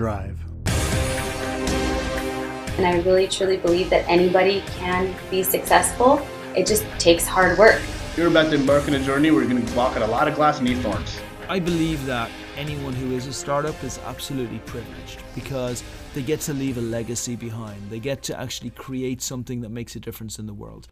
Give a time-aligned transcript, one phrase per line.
[0.00, 0.40] strive.
[2.78, 6.26] And I really truly believe that anybody can be successful.
[6.56, 7.82] It just takes hard work.
[8.16, 10.26] You're about to embark on a journey where you're going to walk on a lot
[10.26, 11.20] of glass and eat thorns.
[11.50, 16.54] I believe that anyone who is a startup is absolutely privileged because they get to
[16.54, 17.90] leave a legacy behind.
[17.90, 20.88] They get to actually create something that makes a difference in the world.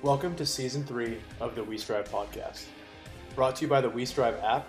[0.00, 2.64] Welcome to season three of the We Strive podcast,
[3.34, 4.66] brought to you by the We Strive app,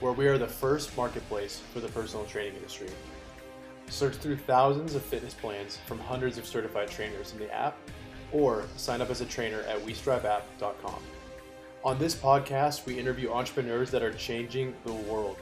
[0.00, 2.88] where we are the first marketplace for the personal training industry.
[3.88, 7.76] Search through thousands of fitness plans from hundreds of certified trainers in the app,
[8.32, 11.02] or sign up as a trainer at WeStriveApp.com.
[11.84, 15.38] On this podcast, we interview entrepreneurs that are changing the world.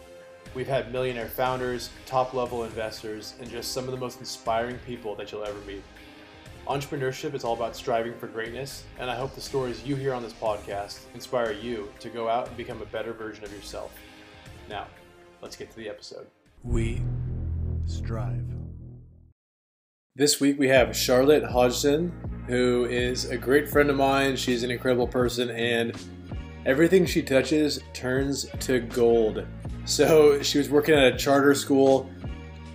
[0.55, 5.15] We've had millionaire founders, top level investors, and just some of the most inspiring people
[5.17, 5.83] that you'll ever meet.
[6.67, 10.23] Entrepreneurship is all about striving for greatness, and I hope the stories you hear on
[10.23, 13.93] this podcast inspire you to go out and become a better version of yourself.
[14.69, 14.89] Now,
[15.43, 16.27] let's get to the episode.
[16.65, 17.03] We
[17.85, 18.45] strive.
[20.17, 22.13] This week we have Charlotte Hodgson,
[22.49, 24.35] who is a great friend of mine.
[24.35, 25.97] She's an incredible person, and
[26.65, 29.47] everything she touches turns to gold.
[29.85, 32.11] So she was working at a charter school.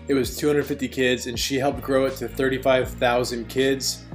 [0.08, 4.06] It was 250 kids, and she helped grow it to 35,000 kids.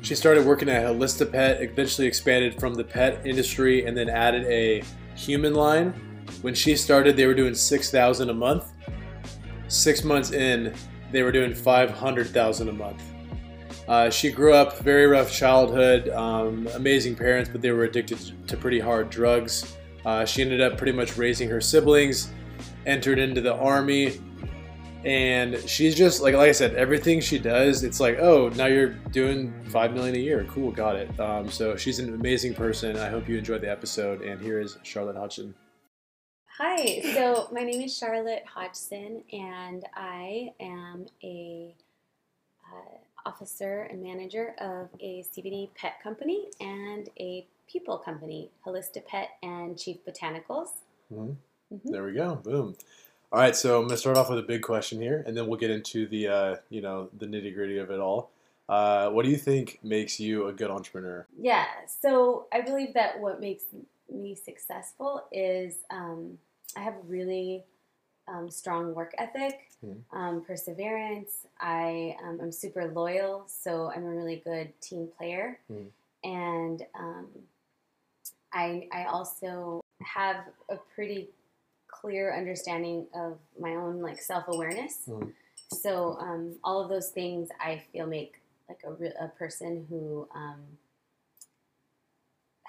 [0.00, 4.44] She started working at Holista Pet, eventually expanded from the pet industry, and then added
[4.46, 4.82] a
[5.14, 5.94] human line.
[6.40, 8.72] When she started, they were doing 6,000 a month.
[9.68, 10.74] Six months in,
[11.10, 13.02] they were doing 500,000 a month.
[13.88, 18.56] Uh, she grew up very rough childhood, um, amazing parents, but they were addicted to
[18.56, 19.76] pretty hard drugs.
[20.04, 22.32] Uh, she ended up pretty much raising her siblings,
[22.86, 24.20] entered into the army,
[25.04, 28.90] and she's just like like I said, everything she does, it's like, oh, now you're
[29.10, 30.46] doing five million a year.
[30.48, 31.18] Cool, got it.
[31.18, 32.96] Um, so she's an amazing person.
[32.96, 34.22] I hope you enjoyed the episode.
[34.22, 35.54] And here is Charlotte Hodgson.
[36.58, 41.74] Hi, so my name is Charlotte Hodgson, and I am a
[42.70, 49.30] uh, officer and manager of a CBD pet company and a people company, Holista Pet
[49.42, 50.68] and Cheef Botanicals.
[51.10, 51.36] Mhm.
[51.72, 51.90] Mhm.
[51.90, 52.34] There we go.
[52.36, 52.76] Boom.
[53.32, 55.58] All right, so I'm gonna start off with a big question here, and then we'll
[55.58, 58.30] get into the uh, you know the nitty gritty of it all.
[58.68, 61.26] Uh, what do you think makes you a good entrepreneur?
[61.38, 63.64] Yeah, so I believe that what makes
[64.14, 66.38] me successful is um,
[66.76, 67.64] I have really
[68.28, 70.02] um, strong work ethic, Mhm.
[70.12, 71.46] um, perseverance.
[71.60, 75.90] I um, I'm super loyal, so I'm a really good team player, Mhm.
[76.24, 77.28] and um,
[78.52, 81.30] I I also have a pretty
[81.88, 85.06] clear understanding of my own like self awareness.
[85.08, 85.32] Mhm.
[85.72, 90.28] So um, all of those things I feel make like a, re- a person who
[90.34, 90.78] um,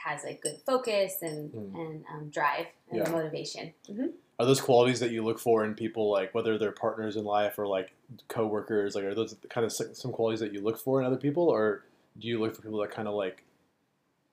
[0.04, 1.76] has a good focus and Mm.
[1.76, 3.10] and um, drive and Yeah.
[3.10, 3.74] motivation.
[3.88, 4.08] hmm
[4.40, 7.58] Are those qualities that you look for in people, like whether they're partners in life
[7.60, 7.94] or like
[8.28, 8.96] coworkers?
[8.96, 11.84] Like, are those kind of some qualities that you look for in other people, or
[12.20, 13.44] do you look for people that kind of like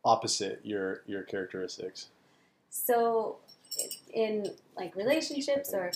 [0.04, 2.08] opposite your your characteristics?
[2.70, 3.38] So
[4.12, 5.92] in like relationships or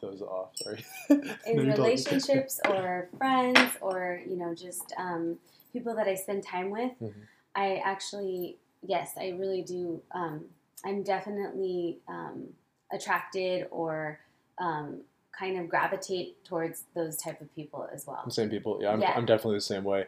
[0.00, 0.50] those off.
[0.56, 0.84] Sorry.
[1.46, 5.38] in relationships or friends or you know just um,
[5.72, 7.12] people that I spend time with, Mhm.
[7.54, 10.02] I actually yes, I really do.
[10.12, 10.44] Um,
[10.84, 12.48] I'm definitely um,
[12.92, 14.20] attracted or
[14.58, 15.00] um,
[15.38, 18.28] kind of gravitate towards those type of people as well.
[18.30, 18.78] Same people.
[18.80, 19.12] Yeah, I'm, Yeah.
[19.16, 20.06] I'm definitely the same way.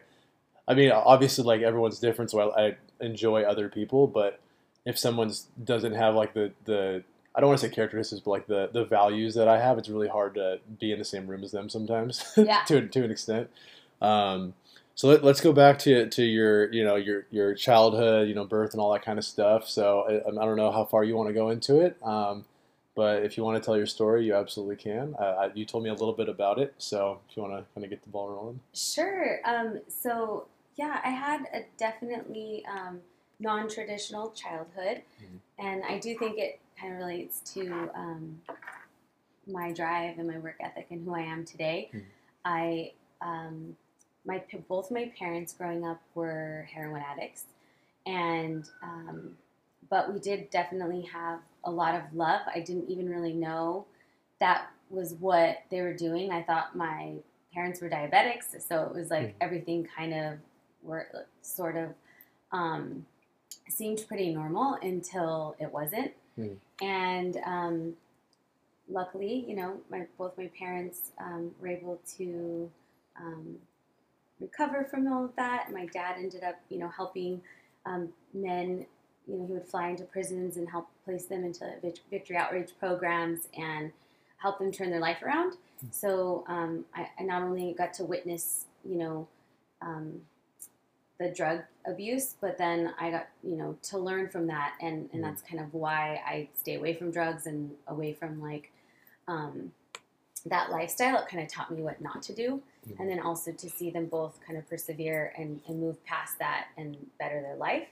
[0.67, 4.05] I mean, obviously, like everyone's different, so I, I enjoy other people.
[4.07, 4.39] But
[4.85, 8.47] if someone's doesn't have like the the I don't want to say characteristics, but like
[8.47, 11.43] the the values that I have, it's really hard to be in the same room
[11.43, 12.33] as them sometimes.
[12.37, 12.63] Yeah.
[12.67, 13.49] to to an extent.
[14.01, 14.53] Um,
[14.97, 18.45] so let, let's go back to to your you know your your childhood, you know,
[18.45, 19.69] birth and all that kind of stuff.
[19.69, 21.97] So I, I don't know how far you want to go into it.
[22.03, 22.45] Um,
[22.95, 25.15] but if you want to tell your story, you absolutely can.
[25.19, 27.63] Uh, I, you told me a little bit about it, so if you want to
[27.75, 28.59] kind of get the ball rolling.
[28.73, 29.39] Sure.
[29.45, 30.47] Um, so
[30.77, 33.01] yeah, I had a definitely um,
[33.39, 35.39] non-traditional childhood, Mhm.
[35.59, 38.41] and I do think it kind of relates to um,
[39.45, 41.91] my drive and my work ethic and who I am today.
[41.93, 42.03] Mhm.
[42.45, 43.77] I um,
[44.27, 47.45] my both my parents growing up were heroin addicts,
[48.05, 49.37] and um,
[49.89, 52.41] but we did definitely have a lot of love.
[52.53, 53.85] I didn't even really know
[54.39, 56.31] that was what they were doing.
[56.31, 57.13] I thought my
[57.53, 59.33] parents were diabetics, so it was like Mhm.
[59.41, 60.39] everything kind of
[60.83, 61.95] were sort of
[62.51, 63.05] um,
[63.69, 66.11] seemed pretty normal until it wasn't.
[66.37, 66.57] Mhm.
[66.81, 67.97] And um,
[68.89, 72.69] luckily, you know, my both my parents um, were able to
[73.19, 73.57] um,
[74.39, 75.71] recover from all of that.
[75.73, 77.41] My dad ended up, you know, helping
[77.85, 78.85] um, men.
[79.27, 81.69] You know, he would fly into prisons and help place them into
[82.09, 83.91] victory outreach programs and
[84.37, 85.53] help them turn their life around.
[85.91, 89.27] So um, I, I not only got to witness, you know,
[89.81, 90.21] um,
[91.19, 95.21] the drug abuse, but then I got, you know, to learn from that, and and
[95.21, 95.25] Mhm.
[95.27, 98.71] that's kind of why I stay away from drugs and away from like
[99.27, 99.71] um,
[100.45, 101.17] that lifestyle.
[101.17, 102.61] It kind of taught me what not to do.
[102.99, 106.67] And then also to see them both kind of persevere and, and move past that
[106.77, 107.87] and better their life.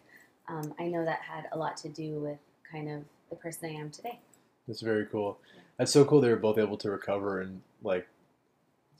[0.47, 2.37] Um, I know that had a lot to do with
[2.71, 4.19] kind of the person I am today.
[4.67, 5.37] That's very cool.
[5.77, 6.21] That's so cool.
[6.21, 8.07] They were both able to recover and like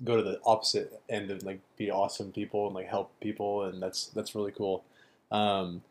[0.04, 3.82] go to the opposite end and like be awesome people and like help people, and
[3.82, 4.84] that's that's really cool.
[5.32, 5.82] Um,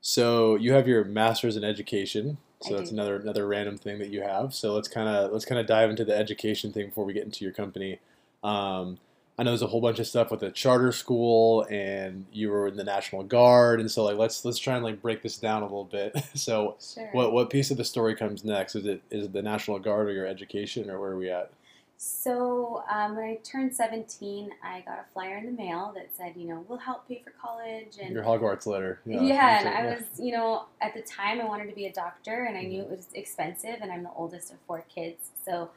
[0.00, 2.38] so you have your master's in education.
[2.62, 2.96] So I that's do.
[2.96, 4.54] another another random thing that you have.
[4.54, 7.24] So let's kind of let's kind of dive into the education thing before we get
[7.24, 8.00] into your company.
[8.42, 8.98] Um,
[9.36, 12.68] I know there's a whole bunch of stuff with the charter school, and you were
[12.68, 15.62] in the National Guard, and so like let's let's try and like break this down
[15.62, 16.16] a little bit.
[16.34, 17.08] so Sure.
[17.12, 18.76] what what piece of the story comes next?
[18.76, 21.50] Is it is it the National Guard or your education or where are we at?
[21.96, 26.34] So um, when I turned 17, I got a flyer in the mail that said,
[26.36, 27.98] you know, we'll help pay for college.
[28.02, 29.00] And Your Hogwarts letter.
[29.06, 32.44] yeah, and I was, you know, at the time I wanted to be a doctor
[32.44, 35.30] and I knew it was expensive and I'm the oldest of four kids.
[35.46, 35.70] So,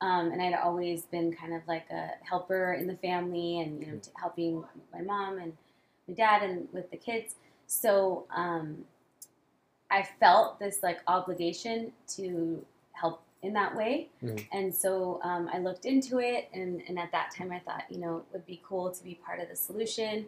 [0.00, 3.86] um, and I'd always been kind of like a helper in the family and, you
[3.92, 5.52] know, t- helping my mom and
[6.08, 7.36] my dad and with the kids.
[7.66, 8.84] So um,
[9.90, 14.08] I felt this like obligation to help in that way.
[14.22, 14.46] Mhm.
[14.52, 17.98] And so um, I looked into it, and, and at that time I thought, you
[17.98, 20.26] know, it would be cool to be part of the solution,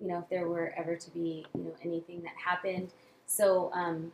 [0.00, 2.90] you know, if there were ever to be, you know, anything that happened.
[3.26, 4.12] So um,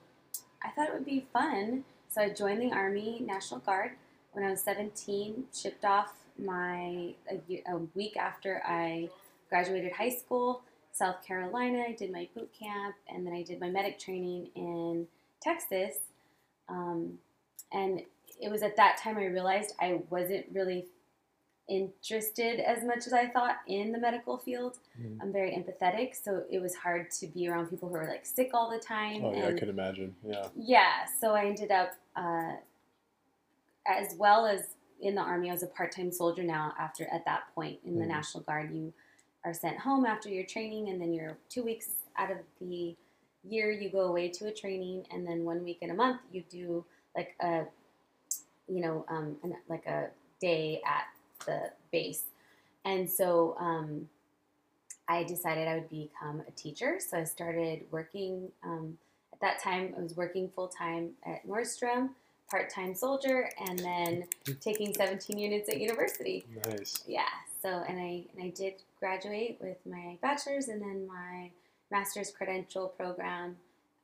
[0.63, 1.85] I thought it would be fun.
[2.09, 3.93] So I joined the Army National Guard
[4.33, 9.09] when I was 17, shipped off my, a, a week after I
[9.49, 10.63] graduated high school,
[10.93, 11.85] South Carolina.
[11.89, 15.07] I did my boot camp, and then I did my medic training in
[15.43, 15.97] Texas.
[16.69, 17.19] Um,
[17.73, 18.03] and
[18.41, 20.87] it was at that time I realized I wasn't really
[21.69, 24.79] interested as much as I thought in the medical field.
[25.01, 25.19] Mhm.
[25.23, 28.51] I'm very empathetic, so it was hard to be around people who are like sick
[28.55, 29.25] all the time.
[29.25, 30.17] Oh yeah, I could imagine.
[30.25, 30.49] Yeah.
[30.57, 32.57] yeah, so I ended up, uh,
[33.97, 36.75] as well as in the army, I was a part-time soldier now.
[36.79, 38.09] After at that point in the Mhm.
[38.09, 38.93] National Guard, you
[39.45, 42.95] are sent home after your training, and then you're two weeks out of the
[43.43, 46.43] year you go away to a training, and then one week in a month you
[46.43, 46.85] do
[47.17, 47.65] like a,
[48.69, 50.11] you know, um, an, like a
[50.41, 51.07] day at
[51.47, 52.25] the base,
[52.85, 54.11] and so um,
[55.09, 57.01] I decided I would become a teacher.
[57.01, 58.53] So I started working.
[58.63, 58.99] Um,
[59.33, 62.11] at that time, I was working full time at Nordstrom,
[62.51, 64.25] part time soldier, and then
[64.61, 66.45] taking 17 units at university.
[66.67, 67.03] Nice.
[67.07, 67.23] Yeah.
[67.63, 71.51] So and I and I did graduate with my bachelor's and then my
[71.91, 73.57] master's credential program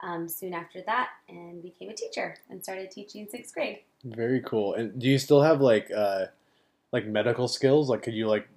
[0.03, 3.81] um, soon after that, and became a teacher and started teaching sixth grade.
[4.05, 4.75] Very cool.
[4.75, 6.27] And do you still have like uh
[6.93, 7.89] like medical skills?
[7.89, 8.49] Like could you like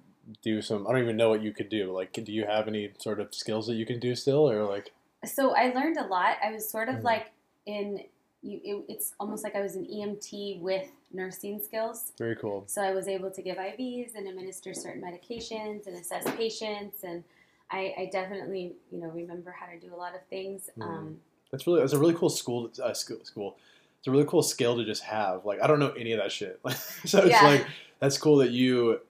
[0.42, 1.92] do some I don't even know what you could do.
[1.92, 4.92] Like do you have any sort of skills that you can do still or like
[5.24, 6.36] So I learned a lot.
[6.44, 7.04] I was sort of Mhm.
[7.04, 7.32] like
[7.66, 8.04] in
[8.42, 8.60] you.
[8.64, 12.12] It, it's almost like I was an EMT with nursing skills.
[12.18, 12.64] very cool.
[12.66, 17.24] So I was able to give IVs and administer certain medications and assess patients, and
[17.70, 20.70] I, I definitely, you know, remember how to do a lot of things.
[20.78, 20.82] Mhm.
[20.84, 21.20] Um,
[21.50, 23.56] That's really that's a really cool school uh, school school.
[23.98, 25.44] It's a really cool skill to just have.
[25.44, 26.58] Like I don't know any of that shit.
[27.04, 27.44] so it's Yeah.
[27.44, 27.66] like
[27.98, 29.00] that's cool that you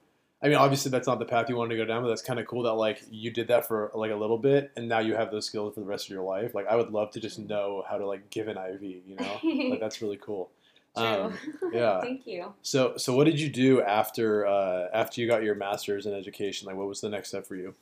[0.43, 2.39] I mean obviously that's not the path you wanted to go down, but that's kind
[2.39, 5.15] of cool that like you did that for like a little bit and now you
[5.15, 6.55] have those skills for the rest of your life.
[6.55, 9.69] Like I would love to just know how to like give an IV, you know?
[9.71, 10.51] like that's really cool.
[10.97, 11.05] true.
[11.05, 11.39] Um,
[11.73, 12.01] yeah.
[12.01, 12.55] Thank you.
[12.63, 16.67] So so what did you do after uh, after you got your masters in education?
[16.67, 17.75] Like what was the next step for you?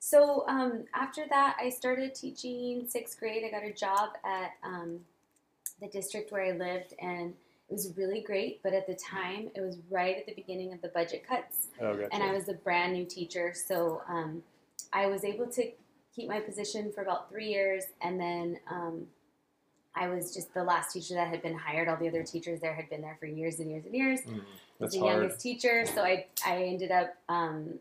[0.00, 3.42] So um, after that, I started teaching sixth grade.
[3.44, 5.00] I got a job at um,
[5.80, 7.34] the district where I lived, and
[7.68, 8.62] it was really great.
[8.62, 11.68] But at the time, it was right at the beginning of the budget cuts.
[11.80, 12.08] Oh, gotcha.
[12.12, 14.42] and I was a brand new teacher, so um,
[14.92, 15.70] I was able to
[16.14, 19.06] keep my position for about three years, and then um,
[19.94, 21.88] I was just the last teacher that had been hired.
[21.88, 24.20] All the other teachers there had been there for years and years and years.
[24.26, 24.34] Was
[24.80, 25.22] That's the hard.
[25.22, 27.74] youngest teacher, so I I ended up um,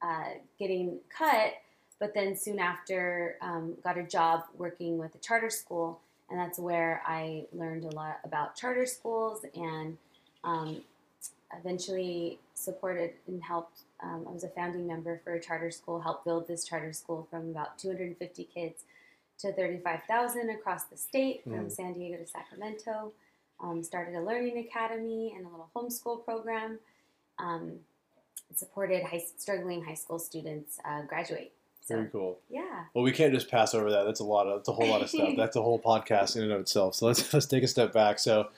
[0.00, 1.54] uh, getting cut,
[2.00, 6.58] but then soon after um, got a job working with a charter school, and that's
[6.58, 9.96] where I learned a lot about charter schools and
[10.44, 10.82] um,
[11.58, 13.80] eventually supported and helped.
[14.02, 17.26] Um, I was a founding member for a charter school, helped build this charter school
[17.30, 18.84] from about 250 kids
[19.40, 21.72] to 35,000 across the state from Mm.
[21.72, 23.12] San Diego to Sacramento.
[23.60, 26.78] Um, started a learning academy and a little homeschool program.
[27.38, 27.80] Um,
[28.54, 31.52] supported high, struggling high school students uh, graduate.
[31.88, 32.38] So Very cool.
[32.50, 34.04] yeah, Well, we can't just pass over that.
[34.04, 34.58] That's a lot of.
[34.58, 35.30] That's a whole lot of stuff.
[35.38, 36.94] That's a whole podcast in and of itself.
[36.94, 38.18] So let's let's take a step back.
[38.18, 38.48] So,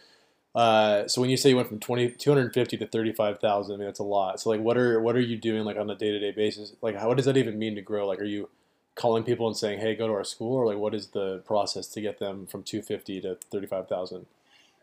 [0.52, 4.00] Uh, so when you say you went from 20, 250 to 35,000, I mean, that's
[4.00, 4.40] a lot.
[4.40, 6.72] So like, what are, what are you doing like on a day-to-day basis?
[6.82, 8.04] Like, how, what does that even mean to grow?
[8.04, 8.48] Like, are you
[8.96, 11.86] calling people and saying, Hey, go to our school or like, what is the process
[11.88, 14.26] to get them from 250 to 35,000?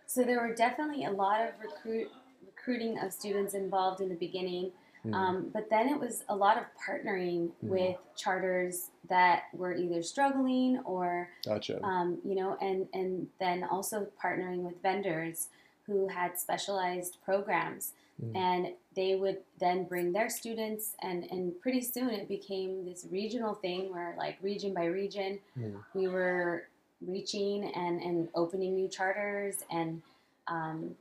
[0.05, 2.07] So there were definitely a lot of recruit
[2.45, 4.71] recruiting of students involved in the beginning,
[5.07, 5.13] Hmm.
[5.13, 7.69] um, but then it was a lot of partnering Mhm.
[7.69, 11.81] with charters that were either struggling or Gotcha.
[11.83, 15.47] um, you know, and and then also partnering with vendors
[15.85, 18.35] who had specialized programs, Mm.
[18.35, 23.53] and they would then bring their students, and and pretty soon it became this regional
[23.55, 25.83] thing where like region by region, Mm.
[25.93, 26.67] we were
[27.01, 30.01] reaching and and opening new charters and
[30.47, 30.95] um,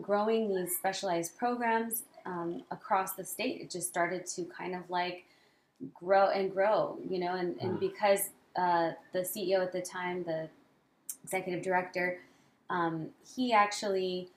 [0.00, 3.60] growing these specialized programs um, across the state.
[3.60, 5.24] It just started to kind of like
[5.92, 7.80] grow and grow, you know, and, and Mm.
[7.80, 10.48] because uh, the CEO at the time, the
[11.24, 12.20] executive director,
[12.70, 14.28] um, he actually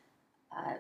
[0.56, 0.74] uh,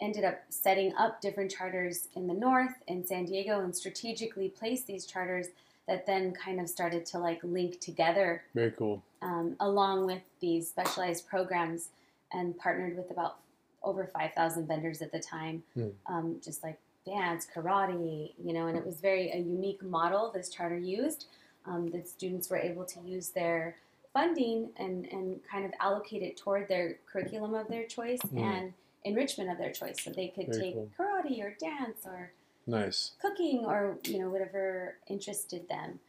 [0.00, 4.86] ended up setting up different charters in the north in San Diego and strategically placed
[4.86, 5.46] these charters
[5.88, 9.02] that then kind of started to like link together Very cool.
[9.22, 11.88] um, along with these specialized programs
[12.32, 13.38] and partnered with about
[13.84, 15.88] over 5,000 vendors at the time, Hmm.
[16.06, 20.48] um, just like dance, karate, you know, and it was very a unique model this
[20.48, 21.26] charter used.
[21.64, 23.76] Um, that students were able to use their
[24.12, 28.38] funding and, and kind of allocate it toward their curriculum of their choice Hmm.
[28.38, 28.72] and
[29.04, 30.02] enrichment of their choice.
[30.02, 30.90] So they could Very take cool.
[30.98, 32.32] karate or dance or
[32.66, 33.12] Nice.
[33.20, 36.00] cooking or you know whatever interested them.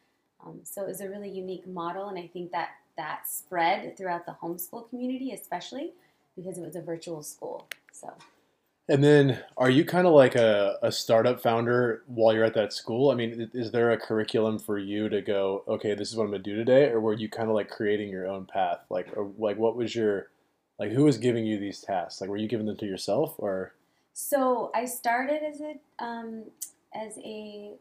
[0.44, 4.25] Um, so it was a really unique model, and I think that that spread throughout
[4.25, 5.94] the homeschool community, especially
[6.35, 7.67] because it was a virtual school.
[7.91, 8.13] So
[8.89, 12.73] And then, are you kind of like a, a startup founder while you're at that
[12.73, 13.11] school?
[13.11, 16.31] I mean, is there a curriculum for you to go, okay, this is what I'm
[16.31, 18.79] gonna do today, or were you kind of like creating your own path?
[18.89, 20.29] Like, or like, what was your,
[20.79, 22.19] like, who was giving you these tasks?
[22.19, 23.73] Like, were you giving them to yourself, or
[24.13, 26.43] so I started as a um,
[26.93, 27.73] as a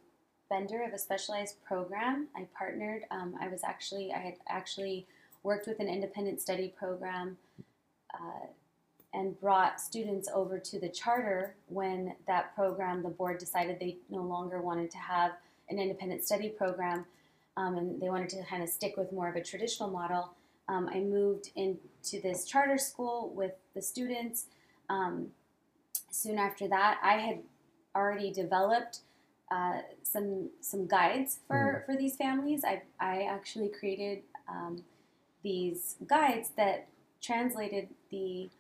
[0.49, 2.29] vendor of a specialized program.
[2.37, 3.03] I partnered.
[3.11, 5.07] Um, I was actually I had actually
[5.43, 7.37] worked with an independent study program.
[8.15, 8.47] Uh,
[9.15, 14.23] and brought students over to the charter when that program, the board decided they no
[14.23, 15.33] longer wanted to have
[15.69, 17.05] an independent study program
[17.57, 20.33] um, and they wanted to kind of stick with more of a traditional model.
[20.69, 24.47] Um, I moved into this charter school with the students.
[24.89, 25.29] Um,
[26.11, 27.41] soon after that, I had
[27.95, 29.01] already developed
[29.51, 32.65] uh, some some guides for, for these families.
[32.65, 34.83] I, I actually created um,
[35.43, 36.89] these guides that
[37.23, 38.51] translated the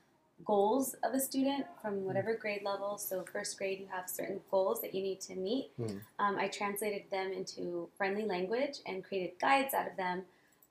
[0.45, 2.97] goals of a student from whatever grade level.
[2.99, 5.71] So, first grade, you have certain goals that you need to meet.
[5.78, 6.00] Mhm.
[6.19, 10.25] Um, I translated them into friendly language and created guides out of them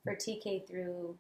[0.04, 1.18] for TK through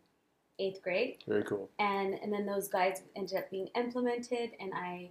[0.59, 1.23] eighth grade.
[1.25, 1.69] very cool?
[1.79, 5.09] And, and then those guides ended up being implemented, and I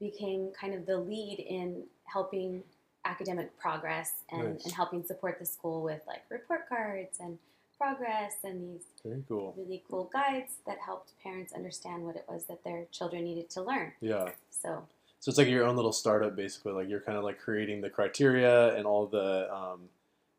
[0.00, 2.64] became kind of the lead in helping
[3.04, 4.64] academic progress and, Nice.
[4.64, 7.38] and helping support the school with like report cards and
[7.78, 9.54] progress and these Very cool.
[9.56, 13.62] really cool guides that helped parents understand what it was that their children needed to
[13.62, 13.92] learn.
[14.00, 14.30] Yeah.
[14.50, 14.84] So
[15.20, 16.72] So it's like your own little startup, basically.
[16.72, 19.88] Like you're kind of like creating the criteria and all the um,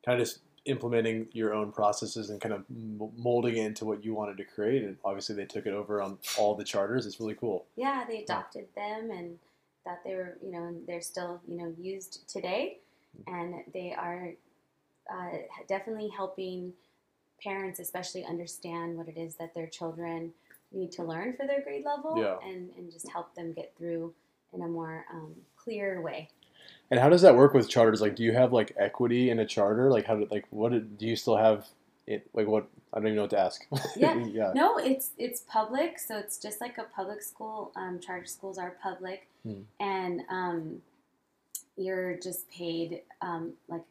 [0.05, 4.03] kind of just implementing your own processes and kind of m- molding it into what
[4.03, 4.83] you wanted to create.
[4.83, 7.05] And obviously, they took it over on all the charters.
[7.05, 7.65] It's really cool.
[7.75, 9.39] yeah, they adopted them and
[9.85, 12.79] thought they were, you know, and they're still, you know, used today,
[13.27, 14.31] and they are
[15.11, 16.73] uh, definitely helping
[17.41, 20.33] parents, especially understand what it is that their children
[20.71, 22.37] need to learn for their grade level, Yeah.
[22.47, 24.13] and and just help them get through
[24.53, 26.29] in a more um, clear way.
[26.91, 28.01] And how does that work with charters?
[28.01, 29.89] Like, do you have like equity in a charter?
[29.91, 31.67] Like, how did like what did, do you still have?
[32.07, 32.67] It like what?
[32.91, 33.65] I don't even know what to ask.
[33.95, 34.15] Yeah.
[34.25, 34.51] yeah.
[34.55, 37.71] No, it's it's public, so it's just like a public school.
[37.75, 39.61] Um, charter schools are public, Hmm.
[39.79, 40.81] and um,
[41.77, 43.83] you're just paid um, like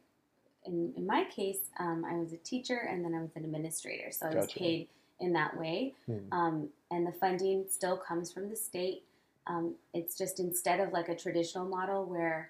[0.69, 4.11] in, in my case, um, I was a teacher and then I was an administrator,
[4.11, 4.87] so I was paid
[5.19, 5.95] in that way.
[6.05, 6.17] Hmm.
[6.31, 9.03] Um, and the funding still comes from the state.
[9.47, 12.49] Um, it's just instead of like a traditional model where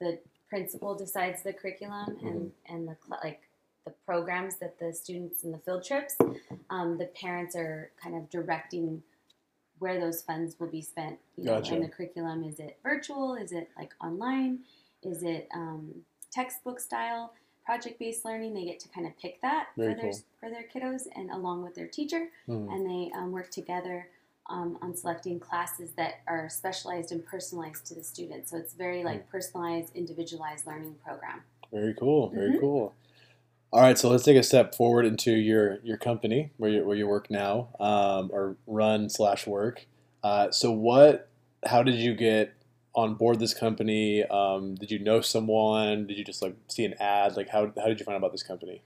[0.00, 3.42] the principal decides the curriculum and and the like
[3.84, 6.16] the programs that the students and the field trips,
[6.70, 9.02] um, the parents are kind of directing
[9.78, 11.18] where those funds will be spent.
[11.36, 11.74] You know, Gotcha.
[11.74, 13.34] and the curriculum is it virtual?
[13.34, 14.60] Is it like online?
[15.02, 15.94] Is it um,
[16.30, 17.32] textbook style?
[17.68, 18.54] Project based learning.
[18.54, 20.20] They get to kind of pick that Very for their cool.
[20.40, 22.66] for their kiddos and along with their teacher Hmm.
[22.70, 24.08] and they um, work together
[24.46, 28.48] um, on selecting classes that are specialized and personalized to the student.
[28.48, 31.42] So it's very like personalized, individualized learning program.
[31.70, 32.30] Very cool.
[32.30, 32.60] Very Mhm.
[32.60, 32.94] cool.
[33.70, 36.96] All right, so let's take a step forward into your your company where you where
[36.96, 39.84] you work now, um, or run slash work.
[40.22, 41.28] Uh, so what?
[41.66, 42.54] How did you get
[42.94, 44.24] on board this company?
[44.24, 46.06] Um, did you know someone?
[46.06, 47.36] Did you just like see an ad?
[47.36, 48.82] Like how how did you find out about this company?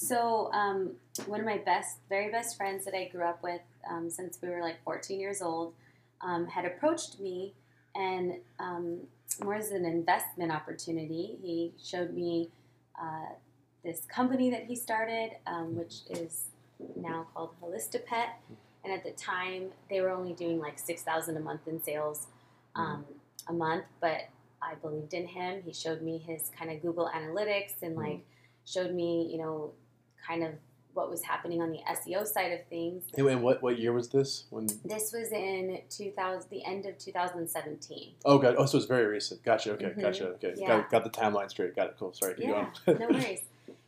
[0.00, 0.92] So, um,
[1.26, 4.48] one of my best, very best friends that I grew up with um, since we
[4.48, 5.74] were like 14 years old
[6.20, 7.54] um, had approached me
[7.96, 9.00] and um,
[9.42, 11.36] more as an investment opportunity.
[11.42, 12.50] He showed me
[13.00, 13.34] uh,
[13.84, 16.44] this company that he started, um, which is
[16.94, 18.40] now called Holista Pet.
[18.84, 22.28] And at the time, they were only doing like 6000 a month in sales
[22.76, 23.04] um,
[23.48, 24.28] a month, but
[24.62, 25.62] I believed in him.
[25.64, 28.20] He showed me his kind of Google Analytics and like
[28.64, 29.72] showed me, you know,
[30.26, 30.52] kind of
[30.94, 33.04] what was happening on the SEO side of things.
[33.16, 34.44] And what what year was this?
[34.50, 34.66] When?
[34.84, 38.14] This was in 2000, the end of 2017.
[38.24, 38.56] Oh, god.
[38.58, 39.42] Oh, so it's very recent.
[39.44, 39.72] Gotcha.
[39.72, 39.86] Okay.
[39.86, 40.00] Mhm.
[40.02, 40.26] Gotcha.
[40.30, 40.54] Okay.
[40.56, 40.66] Yeah.
[40.66, 41.76] Got, got the timeline straight.
[41.76, 41.96] Got it.
[41.98, 42.12] Cool.
[42.14, 42.34] Sorry.
[42.38, 43.42] Yeah, no worries.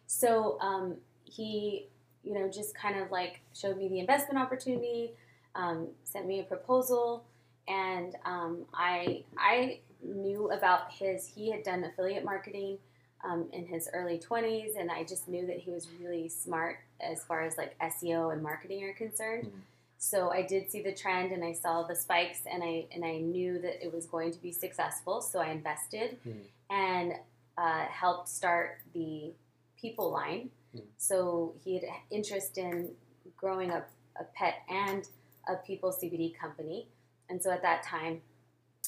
[0.07, 1.89] So um, he,
[2.23, 5.13] you know, just kind of like showed me the investment opportunity,
[5.57, 7.25] um, sent me a proposal,
[7.71, 11.27] and um, I I knew about his.
[11.27, 12.79] He had done affiliate marketing
[13.25, 17.23] um, in his early twenties, and I just knew that he was really smart as
[17.25, 19.45] far as like SEO and marketing are concerned.
[19.47, 19.61] Mhm.
[19.99, 23.19] So I did see the trend, and I saw the spikes, and I and I
[23.19, 25.21] knew that it was going to be successful.
[25.21, 26.45] So I invested Mhm.
[26.71, 27.13] and
[27.59, 29.33] uh, helped start the
[29.77, 30.51] people line.
[30.75, 30.85] Mhm.
[30.97, 32.95] So he had interest in
[33.37, 33.85] growing a,
[34.17, 35.07] a pet and
[35.47, 36.89] a people CBD company.
[37.31, 38.21] And so at that time,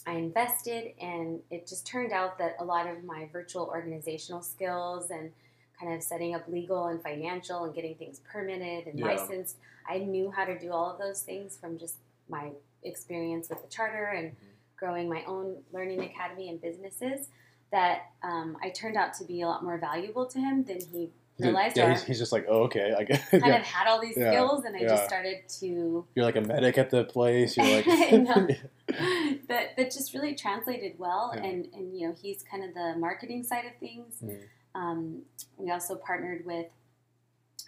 [0.06, 5.11] I invested, and it just turned out that a lot of my virtual organizational skills
[5.11, 5.30] and
[5.78, 9.06] kind of setting up legal and financial and getting things permitted and Yeah.
[9.06, 9.58] licensed,
[9.88, 11.96] I knew how to do all of those things from just
[12.28, 12.50] my
[12.82, 14.37] experience with the charter and
[14.76, 17.28] growing my own learning academy and businesses.
[17.70, 21.11] That um, I turned out to be a lot more valuable to him than he
[21.39, 21.77] realized.
[21.77, 22.95] yeah, he's, he's just like, oh, okay.
[22.97, 23.57] I kind yeah.
[23.57, 24.31] of had all these Yeah.
[24.31, 27.57] skills, and I just started to You're like a medic at the place.
[27.57, 27.87] You're like.
[29.49, 31.31] but that just really translated well.
[31.35, 34.16] And and you know he's kind of the marketing side of things.
[34.23, 34.40] Mhm.
[34.75, 35.23] Um,
[35.59, 36.66] we also partnered with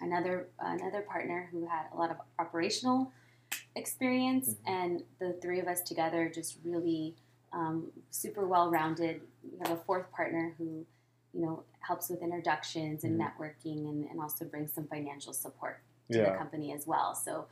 [0.01, 3.13] another another partner who had a lot of operational
[3.77, 4.57] experience, Mhm.
[4.67, 7.15] and the three of us together just really
[7.53, 9.21] um, super well rounded.
[9.45, 10.87] We have a fourth partner who
[11.35, 13.27] you know helps with introductions and Mhm.
[13.27, 15.81] networking, and, and also brings some financial support
[16.13, 17.15] to the company as well.
[17.15, 17.47] So,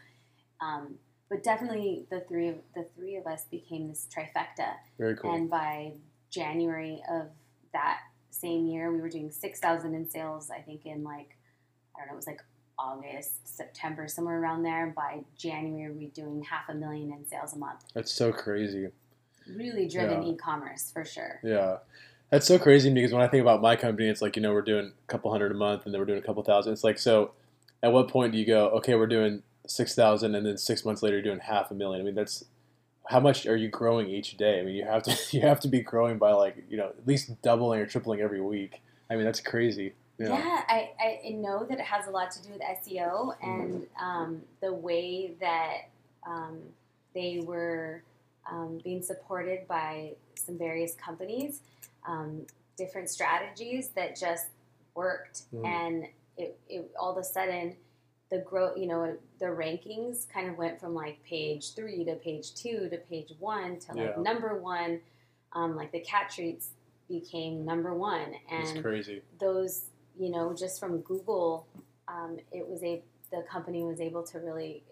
[0.61, 4.77] um, but definitely the three of the three of us became this trifecta.
[4.99, 5.35] Very cool.
[5.35, 5.95] And by
[6.31, 7.29] January of
[7.73, 10.51] that same year, we were doing six thousand in sales.
[10.51, 11.37] I think in like
[11.95, 12.43] I don't know, it was like
[12.79, 14.93] August, September, somewhere around there.
[14.97, 17.85] By January, we were doing half a million in sales a month.
[17.95, 18.91] That's so crazy.
[19.47, 20.31] Really driven Yeah.
[20.33, 21.41] e-commerce for sure.
[21.43, 21.79] Yeah.
[22.33, 24.63] That's so crazy because when I think about my company, it's like, you know, we're
[24.63, 26.73] doing a couple hundred a month and then we're doing a couple thousand.
[26.73, 27.33] It's like, so
[27.83, 31.17] at what point do you go, okay, we're doing 6,000 and then six months later
[31.17, 32.01] you're doing half a million?
[32.01, 32.47] I mean, that's
[33.11, 34.61] how much are you growing each day?
[34.61, 37.07] I mean, you have to, you have to be growing by like, you know, at
[37.07, 38.81] least doubling or tripling every week.
[39.11, 39.93] I mean, that's crazy.
[40.19, 40.91] Yeah, I,
[41.27, 45.35] I know that it has a lot to do with SEO and um, the way
[45.41, 45.89] that
[46.27, 46.61] um,
[47.15, 48.03] they were
[48.51, 51.61] um, being supported by some various companies,
[52.07, 54.47] um, different strategies that just
[54.95, 55.67] worked, Mhm.
[55.67, 57.77] and it, it all of a sudden
[58.31, 62.55] the growth, you know, the rankings kind of went from like page three to page
[62.55, 64.23] two to page one to like Yeah.
[64.23, 65.01] number one.
[65.55, 66.71] Um, like the cat treats
[67.09, 69.21] became number one, It's and crazy.
[69.39, 71.67] those, you know, just from Google,
[72.09, 74.83] um, it was a the company was able to really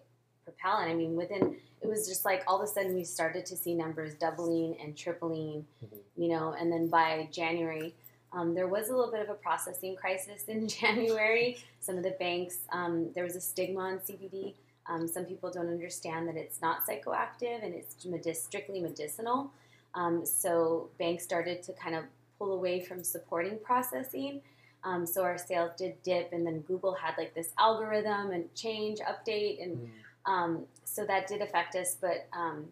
[0.43, 0.77] propel.
[0.77, 3.57] And I mean, within it was just like all of a sudden we started to
[3.57, 5.97] see numbers doubling and tripling, Mhm.
[6.15, 7.95] you know, and then by January.
[8.33, 11.57] Um, there was a little bit of a processing crisis in January.
[11.79, 14.53] Some of the banks, um, there was a stigma on CBD.
[14.87, 17.95] Um, some people don't understand that it's not psychoactive and it's
[18.43, 19.51] strictly medicinal.
[19.93, 22.05] Um, so banks started to kind of
[22.39, 24.41] pull away from supporting processing.
[24.83, 28.99] Um, so our sales did dip, and then Google had like this algorithm and change,
[28.99, 29.91] update, and
[30.25, 31.95] um, so that did affect us.
[31.99, 32.65] But um,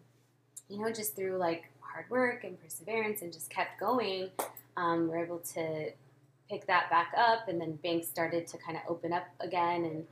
[0.68, 4.28] you know, just through like hard work and perseverance, and just kept going,
[4.76, 5.90] um, we are able to
[6.48, 10.04] pick that back up, and then banks started to kind of open up again and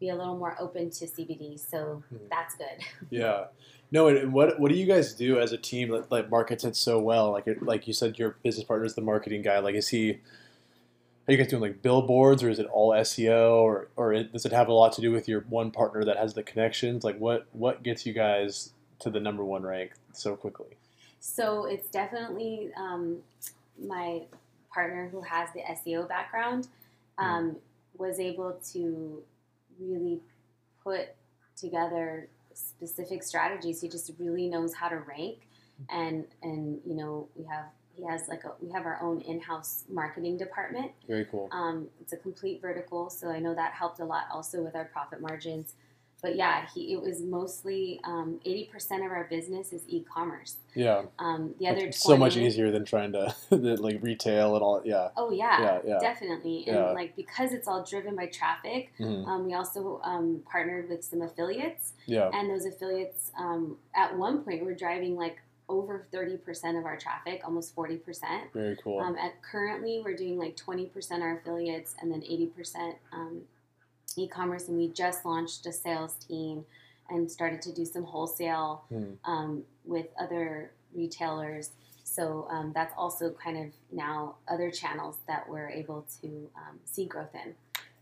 [0.00, 1.58] be a little more open to CBD.
[1.58, 2.28] So Mhm.
[2.30, 2.78] that's good.
[3.10, 3.46] Yeah.
[3.90, 6.62] No, and and what what do you guys do as a team that like markets
[6.64, 7.30] it so well?
[7.32, 9.58] Like it, like you said, your business partner is the marketing guy.
[9.60, 10.18] Like, is he?
[11.28, 14.46] Are you guys doing like billboards, or is it all SEO, or or it, does
[14.46, 17.04] it have a lot to do with your one partner that has the connections?
[17.04, 20.78] Like, what what gets you guys to the number one rank so quickly?
[21.20, 23.18] So it's definitely um,
[23.78, 24.22] my
[24.72, 26.68] partner who has the SEO background
[27.18, 27.56] um,
[27.98, 29.22] was able to
[29.78, 30.20] really
[30.82, 31.10] put
[31.56, 33.82] together specific strategies.
[33.82, 35.46] He just really knows how to rank,
[35.90, 37.66] and and you know we have
[37.98, 40.92] he has like a we have our own in-house marketing department.
[41.06, 41.48] Very cool.
[41.52, 44.84] Um, it's a complete vertical, so I know that helped a lot also with our
[44.86, 45.74] profit margins.
[46.20, 50.56] But yeah, he it was mostly um, eighty percent of our business is e-commerce.
[50.74, 51.02] Yeah.
[51.20, 54.82] Um, the other 20, so much easier than trying to like retail and all.
[54.84, 55.08] Yeah.
[55.16, 55.98] Oh yeah, Yeah, yeah.
[56.00, 56.64] definitely.
[56.66, 56.90] And Yeah.
[56.90, 59.26] like because it's all driven by traffic, Mhm.
[59.28, 62.30] um, we also um, partnered with some affiliates, Yeah.
[62.32, 66.96] and those affiliates um, at one point were driving like over thirty percent of our
[66.96, 68.52] traffic, almost forty percent.
[68.52, 69.00] Very cool.
[69.00, 73.42] Um, at currently, we're doing like twenty percent our affiliates, and then eighty percent um,
[74.16, 74.68] e-commerce.
[74.68, 76.64] And we just launched a sales team
[77.10, 79.12] and started to do some wholesale Hmm.
[79.24, 81.70] um, with other retailers.
[82.04, 87.04] So um, that's also kind of now other channels that we're able to um, see
[87.04, 87.54] growth in.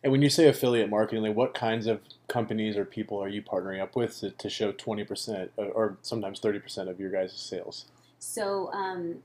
[0.02, 3.42] And when you say affiliate marketing, like what kinds of companies or people are you
[3.42, 7.87] partnering up with to, to show 20% or, or sometimes 30% of your guys' sales?
[8.18, 9.16] So, um,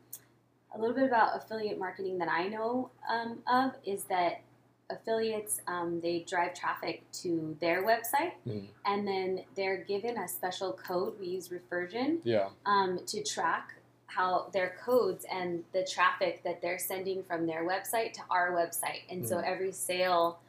[0.73, 4.41] a little bit about affiliate marketing that I know um, of is that
[4.89, 8.67] affiliates um, they drive traffic to their website, Mhm.
[8.86, 11.19] and then they're given a special code.
[11.19, 12.49] We use Refersion Yeah.
[12.65, 13.75] um, to track
[14.07, 19.03] how their codes and the traffic that they're sending from their website to our website,
[19.10, 19.43] and so Mhm.
[19.43, 20.39] every sale.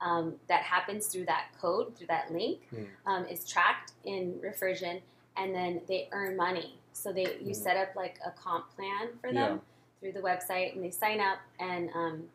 [0.00, 2.88] Um, that happens through that code, through that link, Mhm.
[3.06, 5.02] um, is tracked in Refersion,
[5.36, 6.78] and then they earn money.
[6.92, 7.56] So they you Mhm.
[7.56, 9.48] set up like a comp plan for Yeah.
[9.48, 9.62] them
[10.00, 11.38] through the website, and they sign up.
[11.58, 12.30] And um,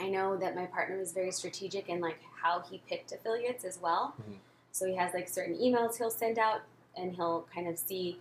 [0.00, 3.78] I know that my partner was very strategic in like how he picked affiliates as
[3.80, 4.14] well.
[4.20, 4.38] Mhm.
[4.72, 6.62] So he has like certain emails he'll send out,
[6.96, 8.20] and he'll kind of see,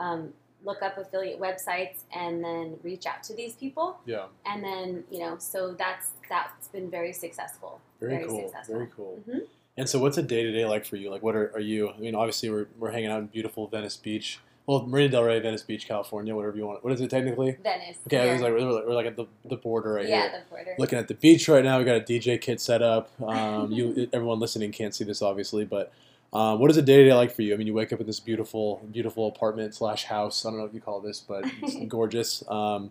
[0.00, 3.98] um, look up affiliate websites, and then reach out to these people.
[4.06, 4.26] Yeah.
[4.46, 7.80] And then you know, so that's that's been very successful.
[8.00, 8.42] Very, cool.
[8.42, 8.74] successful.
[8.74, 9.20] Very cool.
[9.28, 9.40] Mhm.
[9.76, 11.08] And so, what's a day to day like for you?
[11.08, 11.90] Like, what are, are you?
[11.90, 14.40] I mean, obviously, we're, we're hanging out in beautiful Venice Beach.
[14.66, 16.84] Well, Marina Del Rey, Venice Beach, California, whatever you want.
[16.84, 17.56] What is it technically?
[17.62, 17.96] Venice.
[18.06, 18.32] Okay, yeah.
[18.34, 20.30] was like, we're, we're like at the, the border right yeah, here.
[20.32, 20.74] Yeah, the border.
[20.78, 21.78] Looking at the beach right now.
[21.78, 23.08] We got a DJ kit set up.
[23.22, 25.90] Um, you, everyone listening can't see this obviously, but
[26.32, 27.54] um, what is a day to day like for you?
[27.54, 30.44] I mean, you wake up in this beautiful, beautiful apartment slash house.
[30.44, 32.44] I don't know what you call this, but it's gorgeous.
[32.48, 32.90] Um,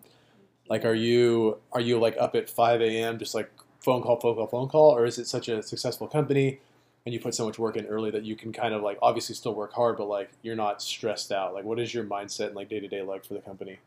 [0.68, 3.18] like, are you are you like up at five a.m.
[3.18, 6.60] just like phone call, phone call, phone call, or is it such a successful company
[7.06, 9.34] and you put so much work in early that you can kind of like obviously
[9.34, 11.54] still work hard, but like you're not stressed out?
[11.54, 13.78] Like, what is your mindset and like day to day like for the company?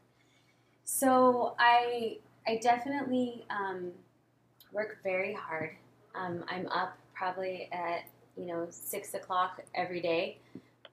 [0.85, 3.91] So I I definitely um,
[4.71, 5.71] work very hard.
[6.15, 8.05] Um, I'm up probably at
[8.37, 10.37] you know six o'clock every day,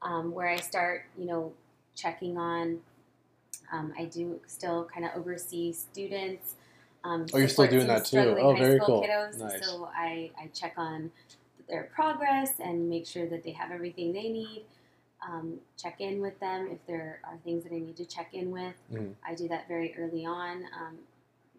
[0.03, 1.53] um, where I start you know
[1.95, 2.81] checking on.
[3.73, 6.55] Um, I do still kind of oversee students.
[7.05, 8.19] Um, Oh, you're still doing that too?
[8.19, 9.03] Oh, high very cool.
[9.03, 9.39] Kiddos.
[9.39, 9.67] Nice.
[9.69, 11.11] So I, I check on
[11.69, 14.65] their progress and make sure that they have everything they need.
[15.27, 18.51] Um, check in with them if there are things that I need to check in
[18.51, 18.75] with.
[18.93, 19.15] Mhm.
[19.25, 20.65] I do that very early on.
[20.75, 20.99] Um,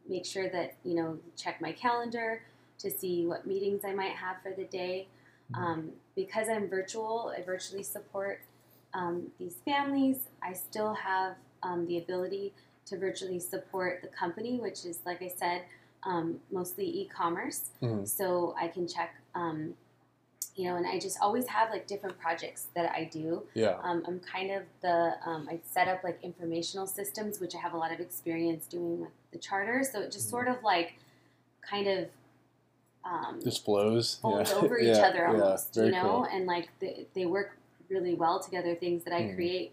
[0.08, 2.42] make sure that you know check my calendar
[2.80, 5.08] to see what meetings I might have for the day.
[5.54, 8.42] Um, because I'm virtual, I virtually support
[8.94, 10.28] um, these families.
[10.44, 12.54] I still have um, the ability
[12.86, 15.64] to virtually support the company, which is like I said,
[16.04, 17.72] um, mostly e-commerce.
[17.82, 18.08] Mhm.
[18.08, 19.16] So I can check.
[19.36, 19.76] Um,
[20.56, 23.44] you know, and I just always have like different projects that I do.
[23.54, 23.80] Yeah.
[23.82, 27.74] Um, I'm kind of the um, I set up like informational systems, which I have
[27.74, 29.84] a lot of experience doing with the charter.
[29.90, 30.32] So it just Mhm.
[30.32, 30.96] sort of like
[31.62, 32.10] kind of
[33.10, 34.20] um, Just flows.
[34.22, 34.56] folds yeah.
[34.58, 36.24] over each Yeah, other yeah, almost, you know, cool.
[36.32, 37.58] and like they, they work
[37.90, 38.76] really well together.
[38.76, 39.36] Things that I Mhm.
[39.36, 39.72] create,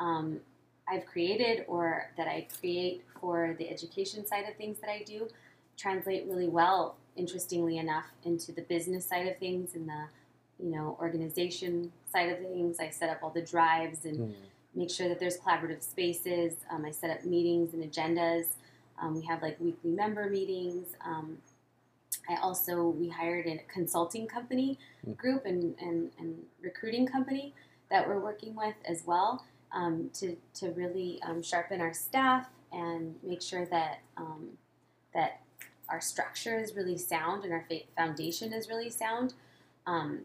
[0.00, 0.40] um,
[0.88, 5.28] I've created or that I create for the education side of things that I do
[5.76, 10.04] translate really well, interestingly enough, into the business side of things and the
[10.58, 12.78] you know organization side of things.
[12.80, 14.34] I set up all the drives and Mhm.
[14.74, 16.56] make sure that there's collaborative spaces.
[16.70, 18.46] Um, I set up meetings and agendas.
[18.98, 20.94] Um, we have like weekly member meetings.
[21.00, 21.38] Um,
[22.28, 25.16] I also we hired a consulting company Mm.
[25.16, 27.54] group and, and, and recruiting company
[27.90, 33.14] that we're working with as well um, to, to really um, sharpen our staff and
[33.22, 34.48] make sure that um,
[35.12, 35.40] that
[35.88, 39.34] our structure is really sound and our foundation is really sound.
[39.86, 40.22] Um,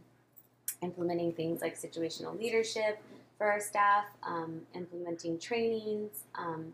[0.81, 3.01] implementing things like situational leadership
[3.37, 6.73] for our staff, um, implementing trainings, um,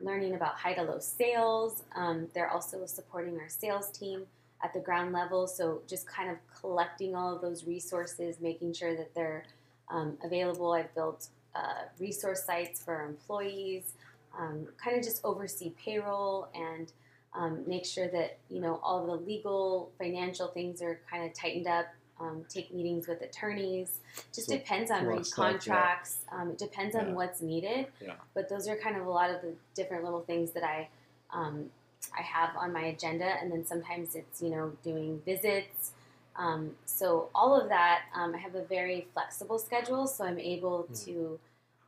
[0.00, 1.82] learning about high to low sales.
[1.94, 4.22] Um, they're also supporting our sales team
[4.62, 5.46] at the ground level.
[5.46, 9.44] So just kind of collecting all of those resources, making sure that they're
[9.88, 10.72] um, available.
[10.72, 13.92] I've built uh, resource sites for our employees,
[14.38, 16.92] um, kind of just oversee payroll and
[17.34, 21.34] um, make sure that you know all of the legal, financial things are kind of
[21.34, 21.86] tightened up
[22.20, 23.98] um, take meetings with attorneys.
[24.34, 25.50] Just So, depends on a lot read of stuff, yeah.
[25.52, 26.18] contracts.
[26.32, 27.12] Um, it depends on Yeah.
[27.14, 27.88] what's needed.
[28.00, 28.14] Yeah.
[28.34, 30.88] But those are kind of a lot of the different little things that I
[31.30, 31.70] um,
[32.16, 35.92] I have on my agenda, and then sometimes it's you know doing visits.
[36.36, 40.84] Um, so all of that, um, I have a very flexible schedule, so I'm able
[40.90, 41.04] Mhm.
[41.06, 41.38] to,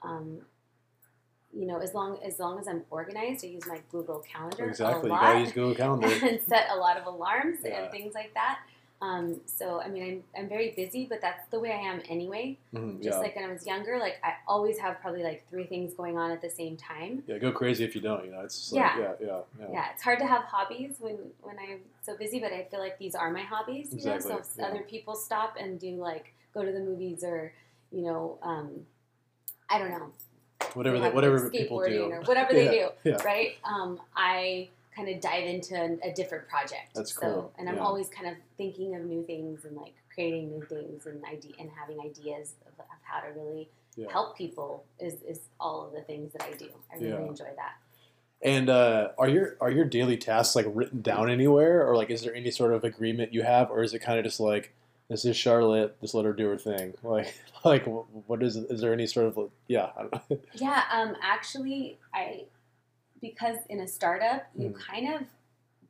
[0.02, 0.40] um,
[1.52, 5.11] you know, as long as long as I'm organized, I use my Google Calendar Exactly.
[5.11, 6.07] a You lot gotta use Google Calendar.
[6.26, 7.83] and set a lot of alarms Yeah.
[7.83, 8.61] and things like that.
[9.00, 10.02] Um, so I mean,
[10.34, 12.58] I'm, I'm very busy, but that's the way I am anyway.
[12.74, 13.18] Mhm, Just yeah.
[13.20, 16.32] like when I was younger, like I always have probably like three things going on
[16.32, 17.22] at the same time.
[17.28, 18.24] yeah, go crazy if you don't.
[18.24, 18.98] You know, it's like, Yeah.
[18.98, 19.66] yeah, yeah, yeah.
[19.72, 22.98] Yeah, it's hard to have hobbies when when I'm so busy, but I feel like
[22.98, 23.94] these are my hobbies.
[23.94, 24.66] You know, Exactly, so yeah.
[24.66, 27.52] other people stop and do like go to the movies or
[27.92, 28.84] you know, um,
[29.70, 30.11] I don't know,
[30.74, 33.56] Whatever, they whatever like, people do, or whatever they do, right?
[33.64, 36.94] Um, I kind of dive into a, different project.
[36.94, 37.82] That's so, cool, And I'm yeah.
[37.82, 41.70] always kind of thinking of new things and like creating new things and idea and
[41.78, 44.11] having ideas of, of how to really Yeah.
[44.11, 46.68] help people is, is all of the things that I do.
[46.92, 47.28] I really Yeah.
[47.28, 47.76] enjoy that.
[48.42, 52.22] And uh, are your are your daily tasks like written down anywhere, or like is
[52.22, 54.72] there any sort of agreement you have, or is it kind of just like
[55.08, 56.94] this is Charlotte, just let her do her thing?
[57.02, 57.34] Like
[57.64, 59.90] like what is is there any sort of yeah?
[59.96, 60.38] I don't know.
[60.54, 62.44] Yeah, um, actually, I
[63.20, 64.78] because in a startup you Mm.
[64.81, 65.22] kind of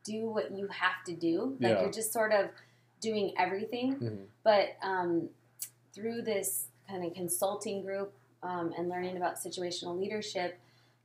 [0.05, 1.57] do what you have to do.
[1.61, 1.83] Like Yeah.
[1.83, 2.51] you're just sort of
[3.01, 3.97] doing everything.
[3.97, 4.27] Mhm.
[4.43, 5.31] But um,
[5.93, 8.13] through this kind of consulting group
[8.43, 10.59] um, and learning about situational leadership,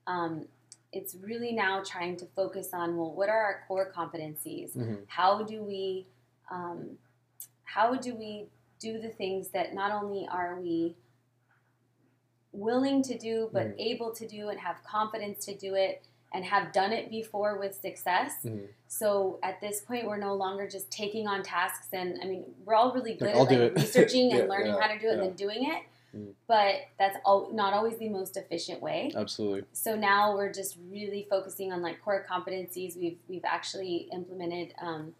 [0.07, 0.47] um,
[0.91, 4.75] it's really now trying to focus on well, what are our core competencies?
[4.75, 5.05] Mhm.
[5.07, 6.07] How do we
[6.51, 6.97] um,
[7.63, 8.47] how do we
[8.79, 10.95] do the things that not only are we
[12.51, 13.75] willing to do but Mhm.
[13.79, 16.03] able to do and have confidence to do it
[16.34, 18.67] and have done it before with success Mhm.
[18.88, 22.74] so at this point we're no longer just taking on tasks and i mean we're
[22.76, 25.22] all really good I'll at like researching and learning yeah, how to do it and
[25.22, 25.84] then doing it
[26.15, 26.34] Mhm.
[26.48, 29.63] but that's all, not always the most efficient way Absolutely.
[29.74, 32.96] so now we're just really focusing on like core competencies.
[32.96, 35.15] We've we've actually implemented um,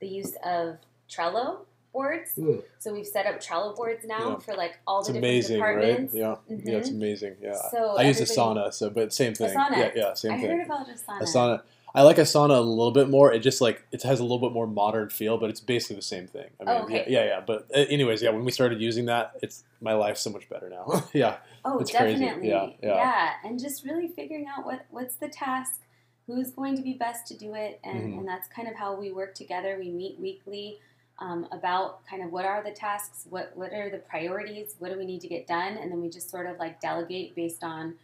[0.00, 0.78] the use of
[1.10, 2.32] Trello boards.
[2.36, 2.62] Mm.
[2.78, 4.38] So we've set up Trello boards now Yeah.
[4.38, 5.74] for like all It's the different amazing, right?
[5.76, 6.14] departments.
[6.14, 6.94] Yeah, yeah, it's Mhm.
[6.94, 7.36] amazing.
[7.42, 9.50] Yeah, So I use everybody- Asana, so but same thing.
[9.56, 9.76] Asana.
[9.76, 10.50] Yeah, yeah, same I thing.
[10.50, 11.20] heard about Asana.
[11.22, 11.62] Asana.
[11.94, 13.32] I like Asana a little bit more.
[13.32, 16.02] It just like it has a little bit more modern feel, but it's basically the
[16.02, 16.50] same thing.
[16.60, 17.04] I mean, Oh, okay.
[17.08, 17.40] yeah, yeah, yeah.
[17.40, 20.68] But uh, anyways, yeah, when we started using that, it's my life's so much better
[20.68, 20.84] now.
[21.14, 22.20] yeah, Oh, It's crazy.
[22.24, 22.50] definitely.
[22.50, 23.32] Yeah, yeah.
[23.42, 25.80] and just really figuring out what what's the task,
[26.26, 28.18] who's going to be best to do it, and, Mhm.
[28.18, 29.76] and that's kind of how we work together.
[29.80, 30.78] We meet weekly
[31.20, 34.98] um, about kind of what are the tasks, what what are the priorities, what do
[34.98, 37.94] we need to get done, and then we just sort of like delegate based on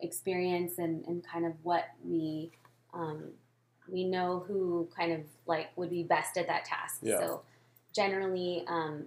[0.00, 2.50] experience and, and kind of what we
[2.92, 3.24] um,
[3.90, 6.98] we know who kind of like would be best at that task.
[7.02, 7.18] Yeah.
[7.18, 7.42] So
[7.94, 9.04] generally, um,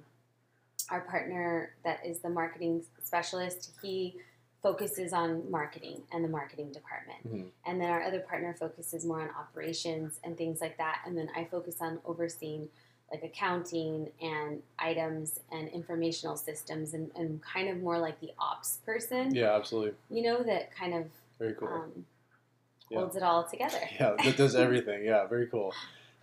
[0.89, 4.17] our partner that is the marketing specialist, he
[4.61, 7.27] focuses on marketing and the marketing department.
[7.27, 7.49] Mhm.
[7.65, 11.01] And then our other partner focuses more on operations and things like that.
[11.05, 12.69] And then I focus on overseeing
[13.11, 18.77] like accounting and items and informational systems and, and kind of more like the ops
[18.85, 19.91] person, yeah, absolutely.
[20.09, 21.05] you know, that kind of
[21.39, 21.67] Very cool.
[21.67, 22.05] um,
[22.89, 22.99] Yeah.
[22.99, 23.79] holds it all together.
[23.99, 25.03] Yeah, that does everything.
[25.03, 25.73] Yeah, very cool.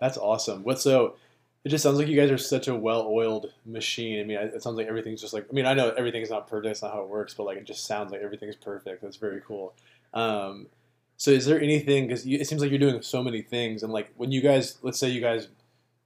[0.01, 0.62] That's awesome.
[0.64, 1.16] What so?
[1.64, 4.20] It just sounds like you guys are such a well-oiled machine.
[4.20, 5.46] I mean, it sounds like everything's just like.
[5.51, 6.70] I mean, I know everything's not perfect.
[6.70, 9.03] It's not how it works, but like it just sounds like everything's perfect.
[9.03, 9.74] That's very cool.
[10.14, 10.68] Um,
[11.16, 12.07] so, is there anything?
[12.07, 14.98] Because it seems like you're doing so many things, and like when you guys, let's
[15.01, 15.48] say you guys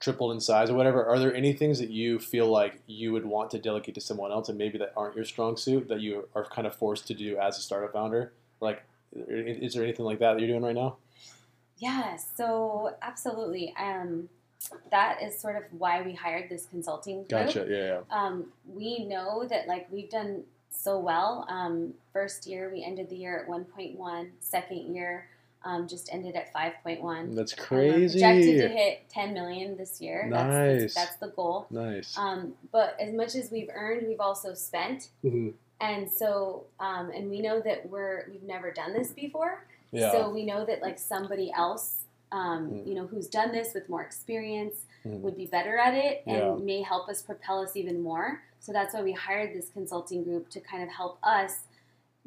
[0.03, 3.25] tripled in size or whatever, are there any things that you feel like you would
[3.25, 6.29] want to delegate to someone else, and maybe that aren't your strong suit that you
[6.35, 8.33] are kind of forced to do as a startup founder?
[8.61, 8.83] Like,
[9.15, 10.97] is there anything like that that you're doing right now?
[11.79, 13.75] Yeah, so absolutely.
[13.79, 14.29] Um,
[14.91, 17.29] that is sort of why we hired this consulting group.
[17.29, 17.67] Gotcha.
[17.69, 17.77] Yeah.
[17.77, 18.01] yeah.
[18.11, 21.47] Um, we know that like we've done so well.
[21.49, 24.31] Um, first year we ended the year at 1.1.
[24.41, 25.29] Second year
[25.65, 27.35] um, just ended at 5.1.
[27.35, 28.19] That's crazy.
[28.21, 30.29] projected to hit 10 million this year.
[30.31, 30.49] That's,
[30.83, 30.95] Nice.
[30.95, 31.67] the, that's the goal.
[31.71, 32.17] nice.
[32.19, 35.09] Um, but as much as we've earned, we've also spent.
[35.25, 35.55] Mhm.
[35.81, 39.65] And so, um, and we know that we're we've never done this before.
[39.91, 40.13] Yeah.
[40.13, 42.87] So we know that like somebody else, um, Mm.
[42.87, 45.21] you know, who's done this with more experience Mhm.
[45.23, 46.55] would be better at it and Yeah.
[46.65, 48.43] may help us propel us even more.
[48.61, 51.65] So that's why we hired this consulting group to kind of help us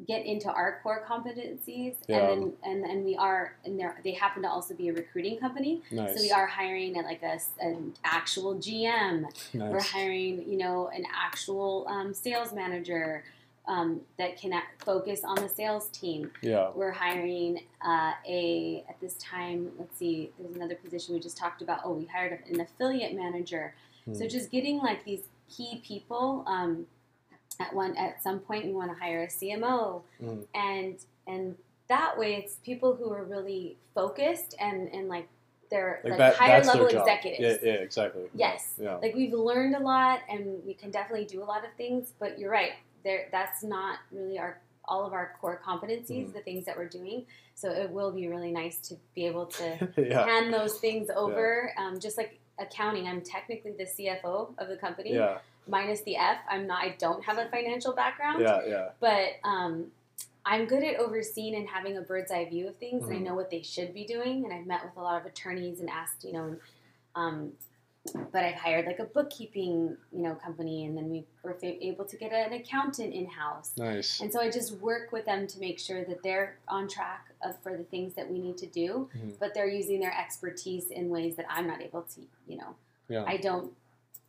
[0.06, 2.28] get into our core competencies Yeah.
[2.30, 5.82] and then and then we are and they happen to also be a recruiting company
[5.90, 6.14] nice.
[6.14, 11.04] so we are hiring at like a, an actual gm we're hiring you know an
[11.14, 13.24] actual um, sales manager
[13.68, 14.52] um, that can
[14.84, 16.70] focus on the sales team Yeah.
[16.74, 21.62] we're hiring uh, a at this time let's see there's another position we just talked
[21.62, 23.74] about oh we hired an affiliate manager
[24.12, 24.28] so Hmm.
[24.28, 26.44] just getting like these key people.
[26.46, 26.86] Um,
[27.60, 30.46] at one at some point, we want to hire a CMO, Mhm.
[30.54, 31.56] and and
[31.88, 35.28] that way, it's people who are really focused and and like
[35.68, 37.40] they're Like, like, that, higher level executives.
[37.62, 38.30] Yeah, yeah, exactly.
[38.34, 38.74] Yes.
[38.80, 38.96] Yeah.
[38.96, 42.12] Like we've learned a lot, and we can definitely do a lot of things.
[42.20, 42.72] But you're right.
[43.02, 46.32] There, that's not really our all of our core competencies, Mhm.
[46.34, 47.26] the things that we're doing.
[47.56, 50.24] So it will be really nice to be able to yeah.
[50.24, 51.72] hand those things over.
[51.76, 55.38] Um, just like accounting, I'm technically the CFO of the company, Yeah.
[55.66, 56.38] Minus the F.
[56.48, 56.82] I'm not.
[56.82, 58.60] I don't have a financial background, Yeah.
[58.66, 58.88] Yeah.
[59.00, 59.86] but um,
[60.44, 63.22] I'm good at overseeing and having a bird's eye view of things, and I Mhm.
[63.24, 64.44] know what they should be doing.
[64.44, 66.56] And I've met with a lot of attorneys and asked, you know,
[67.14, 67.52] um,
[68.30, 72.16] but I've hired like a bookkeeping, you know, company, and then we were able to
[72.16, 73.72] get an accountant in house.
[73.76, 74.20] Nice.
[74.20, 77.58] And so I just work with them to make sure that they're on track of,
[77.62, 79.36] for the things that we need to do, Mhm.
[79.40, 82.20] but they're using their expertise in ways that I'm not able to.
[82.46, 82.76] You know,
[83.08, 83.24] Yeah.
[83.26, 83.74] I don't,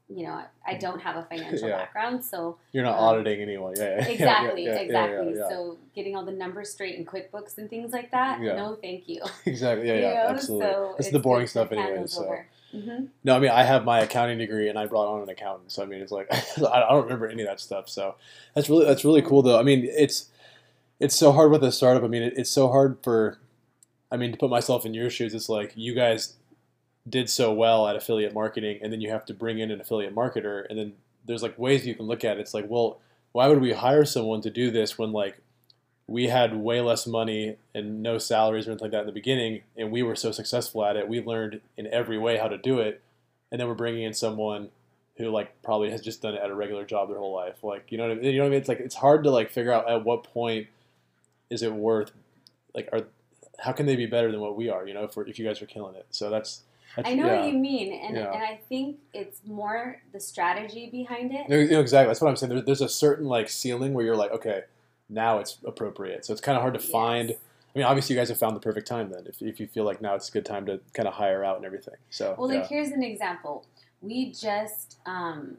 [0.09, 1.77] you know, I don't have a financial Yeah.
[1.79, 3.73] background, so You're not um, auditing anyone.
[3.77, 3.83] Yeah.
[3.83, 5.35] yeah, exactly, yeah, exactly.
[5.35, 9.21] So getting all the numbers straight in QuickBooks and things like that, no, thank you.
[9.45, 9.87] Exactly.
[9.87, 9.95] Yeah.
[9.95, 10.13] You Yeah.
[10.23, 10.67] know, absolutely.
[10.71, 12.07] So is it's the boring stuff anyway.
[12.07, 12.37] So.
[12.75, 13.07] Mhm.
[13.23, 15.83] No, I mean I have my accounting degree and I brought on an accountant, so
[15.83, 17.87] I mean it's like I don't remember any of that stuff.
[17.89, 18.15] So
[18.55, 19.57] that's really that's really cool though.
[19.59, 20.29] I mean it's
[20.99, 22.03] it's so hard with a startup.
[22.03, 23.39] I mean it, it's so hard for
[24.11, 25.33] I mean to put myself in your shoes.
[25.33, 26.33] It's like you guys
[27.07, 30.15] did so well at affiliate marketing, and then you have to bring in an affiliate
[30.15, 30.93] marketer, and then
[31.25, 32.41] there's like ways you can look at it.
[32.41, 32.99] It's like well
[33.31, 35.37] why would we hire someone to do this when like
[36.07, 39.61] we had way less money and no salaries or anything like that in the beginning,
[39.75, 41.07] and we were so successful at it.
[41.07, 43.01] We learned in every way how to do it,
[43.51, 44.69] and then we're bringing in someone
[45.17, 47.63] who like probably has just done it at a regular job their whole life.
[47.63, 48.31] Like you know what I mean?
[48.31, 48.59] You know what I mean?
[48.59, 50.67] It's like it's hard to like figure out at what point
[51.49, 52.11] is it worth
[52.73, 53.01] like are
[53.59, 54.87] how can they be better than what we are?
[54.87, 56.05] You know, if if you guys are killing it.
[56.11, 56.61] So that's
[57.05, 57.41] I know yeah.
[57.41, 58.31] what you mean, and, Yeah.
[58.33, 61.47] and I think it's more the strategy behind it.
[61.49, 62.07] No, no, exactly.
[62.09, 62.53] That's what I'm saying.
[62.53, 64.61] There, there's a certain like ceiling where you're like, okay,
[65.09, 66.25] now it's appropriate.
[66.25, 67.31] So it's kind of hard to find.
[67.31, 69.23] I mean, obviously, you guys have found the perfect time then.
[69.27, 71.57] If, if you feel like now it's a good time to kind of hire out
[71.57, 71.95] and everything.
[72.09, 72.59] So Well, yeah.
[72.61, 73.65] like here's an example.
[74.01, 75.57] We just um,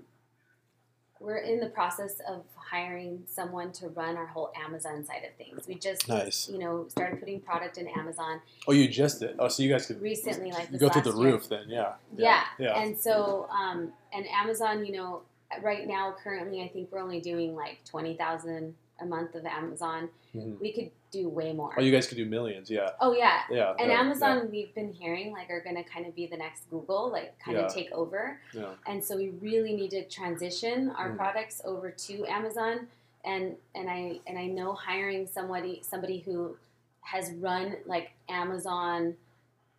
[1.20, 5.66] we're in the process of hiring someone to run our whole Amazon side of things.
[5.66, 6.48] We just nice.
[6.48, 9.36] you know started putting product in Amazon Oh, you just did.
[9.38, 11.32] Oh, so you guys could recently, like you go through the year.
[11.32, 11.64] roof then.
[11.68, 11.94] Yeah.
[12.16, 12.44] Yeah.
[12.58, 12.78] Yeah.
[12.80, 15.22] And so, um, and Amazon, you know,
[15.62, 20.10] right now, currently, I think we're only doing like 20,000 a month of Amazon.
[20.34, 20.60] Mhm.
[20.60, 21.74] We could do way more.
[21.76, 22.70] Oh, you guys could do millions.
[22.70, 22.90] Yeah.
[23.00, 23.40] oh, yeah.
[23.50, 23.74] Yeah.
[23.78, 26.68] And yeah, Amazon, we've been hearing like are going to kind of be the next
[26.70, 27.64] Google, like kind Yeah.
[27.66, 28.40] of take over.
[28.52, 28.60] Yeah.
[28.62, 28.68] yeah.
[28.86, 31.16] And so we really need to transition our Mm.
[31.16, 32.88] products over to Amazon.
[33.24, 36.56] And and I and I know hiring somebody somebody who
[37.00, 39.16] has run like Amazon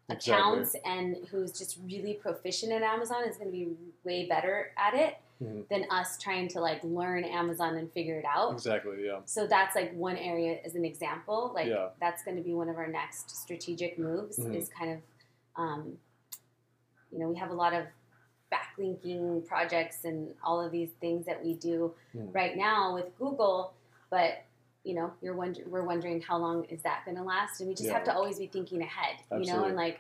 [0.10, 0.34] Exactly.
[0.34, 3.70] accounts and who's just really proficient at Amazon is going to be
[4.04, 5.68] way better at it Mhm.
[5.70, 8.52] than us trying to like learn Amazon and figure it out.
[8.52, 9.06] Exactly.
[9.06, 9.20] Yeah.
[9.26, 11.52] So that's like one area as an example.
[11.54, 11.90] Like Yeah.
[12.00, 14.56] that's going to be one of our next strategic moves Mhm.
[14.56, 15.02] is kind of,
[15.56, 15.98] um,
[17.12, 17.86] you know, we have a lot of
[18.52, 22.34] backlinking projects and all of these things that we do Mhm.
[22.34, 23.74] right now with Google,
[24.10, 24.44] but
[24.86, 27.76] you know, you're wonder- we're wondering how long is that going to last, and we
[27.76, 27.94] just Yeah.
[27.96, 30.00] have to always be thinking ahead, you know, and like,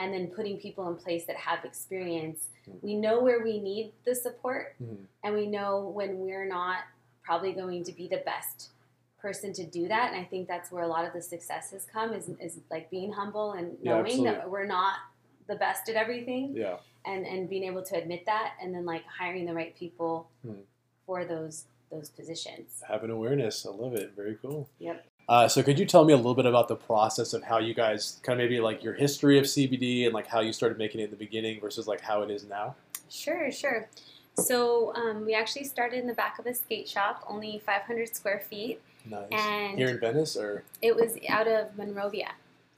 [0.00, 2.48] and then putting people in place that have experience.
[2.66, 2.82] Mhm.
[2.82, 5.06] We know where we need the support, Mhm.
[5.24, 6.84] and we know when we're not
[7.22, 8.70] probably going to be the best
[9.18, 11.84] person to do that and i think that's where a lot of the success has
[11.84, 14.94] come is, is like being humble and Yeah, knowing that we're not
[15.46, 16.78] the best at everything Yeah.
[17.04, 20.62] and and being able to admit that and then like hiring the right people Hmm.
[21.04, 23.66] for those those positions Having awareness.
[23.66, 24.12] I love it.
[24.12, 24.68] Very cool.
[24.78, 25.04] Yep.
[25.30, 27.72] Uh, so could you tell me a little bit about the process of how you
[27.72, 31.00] guys kind of maybe like your history of CBD and like how you started making
[31.00, 32.74] it in the beginning versus like how it is now?
[33.08, 33.88] sure sure
[34.34, 38.40] so um, we actually started in the back of a skate shop only 500 square
[38.48, 39.26] feet Nice.
[39.32, 42.30] and Here in Venice or it was out of monrovia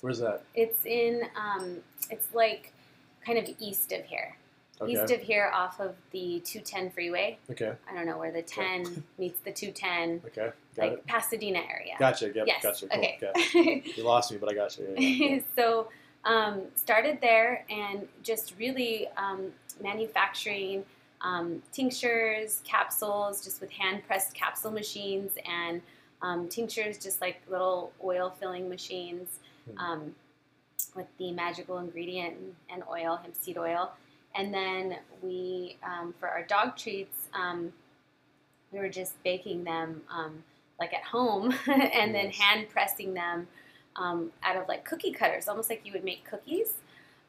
[0.03, 0.43] where's that?
[0.55, 1.79] it's in um,
[2.11, 2.73] it's like
[3.27, 4.37] kind of east of here
[4.83, 4.93] Okay.
[4.93, 7.39] east of here off of the 210 freeway.
[7.51, 7.73] okay.
[7.91, 10.53] I don't know where the 10 meets the 210, Okay.
[10.77, 11.07] Got like it.
[11.07, 11.95] Pasadena area.
[11.99, 12.33] Gotcha.
[12.35, 12.47] Yep.
[12.47, 12.63] yes.
[12.63, 12.89] Gotcha.
[12.89, 13.07] Cool.
[13.23, 13.83] okay.
[13.97, 14.95] You lost me, but I got you.
[14.97, 15.89] Yeah, so
[16.25, 19.53] um, started there and just really um,
[19.83, 20.85] manufacturing
[21.21, 25.81] um, tinctures, capsules, just with hand pressed capsule machines and
[26.23, 29.39] um, tinctures, just like little oil filling machines
[29.71, 29.79] Hmm.
[29.79, 30.15] um,
[30.97, 32.35] with the magical ingredient
[32.69, 33.93] and oil, hemp seed oil.
[34.35, 37.73] And then we, um, for our dog treats, um,
[38.73, 40.43] we were just baking them um,
[40.81, 43.47] like at home and then hand pressing them
[43.97, 46.75] um, out of like cookie cutters, almost like you would make cookies,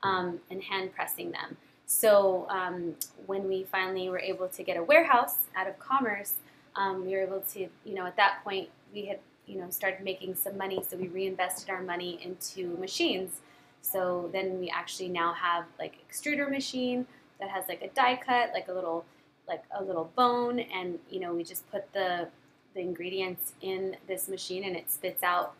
[0.01, 1.57] um, and hand pressing them.
[1.85, 2.95] So um,
[3.25, 6.35] when we finally were able to get a warehouse out of Commerce,
[6.75, 10.03] um, we were able to, you know, at that point we had, you know, started
[10.03, 10.83] making some money.
[10.87, 13.41] So we reinvested our money into machines.
[13.83, 17.05] So then we actually now have like extruder machine
[17.39, 19.05] that has like a die cut, like a little,
[19.47, 22.29] like a little bone, and you know we just put the
[22.73, 25.53] the ingredients in this machine and it spits out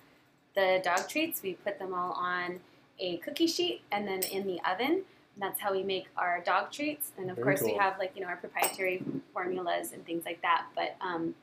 [0.55, 1.43] the dog treats.
[1.43, 2.59] We put them all on
[2.99, 5.03] a cookie sheet and then in the oven.
[5.35, 7.11] And that's how we make our dog treats.
[7.17, 9.03] And of Very course, we have like you know our proprietary
[9.33, 10.67] formulas and things like that.
[10.75, 11.35] But um,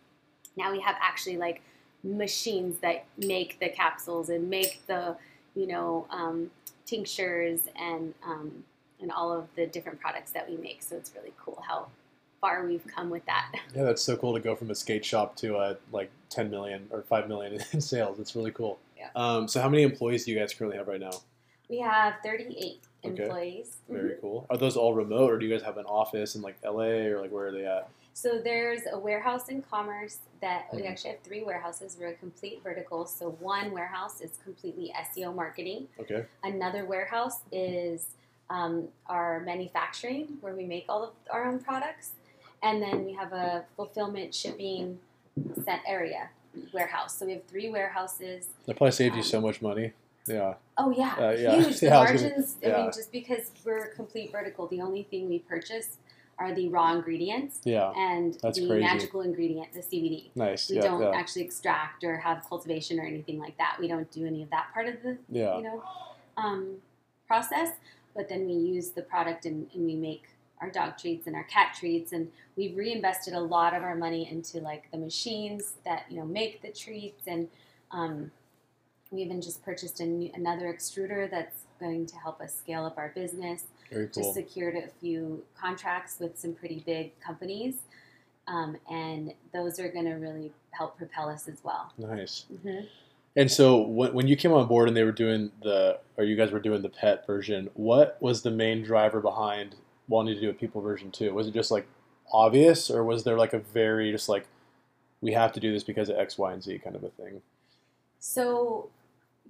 [0.56, 1.60] now we have actually like
[2.02, 5.16] machines that make the capsules and make the
[5.54, 6.50] you know um,
[6.90, 8.64] tinctures and um,
[9.00, 10.82] and all of the different products that we make.
[10.82, 11.86] So it's really cool how
[12.40, 13.52] far we've come with that.
[13.74, 16.86] Yeah, that's so cool to go from a skate shop to a like 10 million
[16.90, 18.18] or 5 million in sales.
[18.18, 18.78] It's really cool.
[18.98, 19.08] Yeah.
[19.14, 21.12] Um, so how many employees do you guys currently have right now?
[21.68, 23.22] We have 38 Okay.
[23.22, 23.76] employees.
[23.88, 24.46] Very cool.
[24.50, 27.20] Are those all remote, or do you guys have an office in like LA, or
[27.22, 27.88] like where are they at?
[28.12, 30.90] So there's a warehouse in Commerce that we Mhm.
[30.90, 31.96] actually have three warehouses.
[31.98, 33.06] We're a complete vertical.
[33.06, 35.88] So one warehouse is completely SEO marketing.
[35.98, 36.26] Okay.
[36.42, 38.14] Another warehouse is
[38.52, 42.14] um, our manufacturing, where we make all of our own products,
[42.62, 44.98] and then we have a fulfillment shipping
[45.64, 46.30] set area
[46.72, 47.16] warehouse.
[47.16, 48.48] So we have three warehouses.
[48.66, 49.92] That probably saved you Um, so much money.
[50.26, 50.54] Yeah.
[50.76, 51.54] Oh yeah, Uh, yeah.
[51.62, 51.78] huge.
[51.78, 52.56] The Yeah, I gonna- margins.
[52.64, 55.98] I mean, just because we're complete vertical, the only thing we purchase
[56.40, 57.92] are the raw ingredients Yeah.
[57.94, 58.80] and the crazy.
[58.80, 60.30] magical ingredient, the CBD.
[60.34, 60.70] Nice.
[60.70, 60.82] We yeah.
[60.82, 61.10] don't yeah.
[61.14, 63.76] actually extract or have cultivation or anything like that.
[63.78, 65.58] We don't do any of that part of the yeah.
[65.58, 65.84] you know
[66.38, 66.76] um,
[67.28, 67.68] process.
[68.16, 70.24] But then we use the product and, and we make
[70.60, 74.28] our dog treats and our cat treats, and we've reinvested a lot of our money
[74.30, 77.48] into like the machines that you know make the treats, and
[77.90, 78.30] um,
[79.10, 83.12] we even just purchased new, another extruder that's going to help us scale up our
[83.14, 87.76] business Very just secured a few contracts with some pretty big companies,
[88.46, 91.92] um, and those are going to really help propel us as well.
[91.98, 92.46] Nice.
[92.52, 92.86] Mm-hmm.
[93.36, 96.36] And so when, when you came on board and they were doing the, or you
[96.36, 99.76] guys were doing the pet version, what was the main driver behind
[100.08, 101.32] wanting to do a people version too?
[101.32, 101.86] Was it just like
[102.32, 104.46] obvious, or was there like a very just like
[105.20, 107.42] we have to do this because of X, Y, and Z kind of a thing?
[108.18, 108.90] So,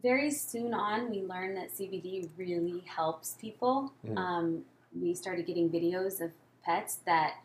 [0.03, 3.92] very soon on, we learned that CBD really helps people.
[4.07, 4.16] Mhm.
[4.16, 4.64] Um,
[4.98, 6.32] we started getting videos of
[6.62, 7.36] pets that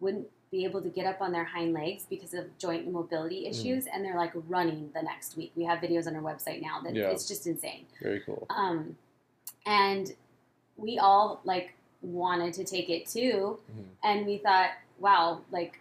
[0.00, 3.50] wouldn't be able to get up on their hind legs because of joint immobility Mm-hmm.
[3.50, 5.52] issues, and they're like running the next week.
[5.54, 7.10] We have videos on our website now that Yeah.
[7.10, 7.86] it's just insane.
[8.02, 8.46] Very cool.
[8.50, 8.96] Um,
[9.66, 10.14] and
[10.76, 13.84] we all like wanted to take it too, Mhm.
[14.02, 15.78] and we thought, wow, like,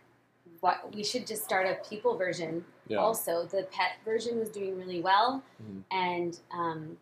[0.59, 2.65] what we should just start a people version.
[2.89, 2.97] Yeah.
[2.97, 5.83] Also, the pet version was doing really well, Mhm.
[5.91, 6.97] and um,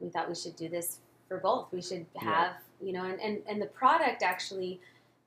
[0.00, 0.98] we thought we should do this
[1.28, 1.70] for both.
[1.70, 2.22] We should Yeah.
[2.22, 4.80] have, you know, and, and, and the product actually,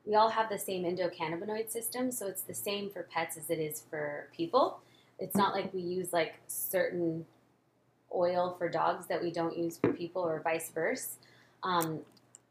[0.05, 3.59] we all have the same endocannabinoid system, so it's the same for pets as it
[3.59, 4.79] is for people.
[5.19, 7.25] It's not like we use like certain
[8.13, 11.11] oil for dogs that we don't use for people or vice versa.
[11.61, 12.01] Um,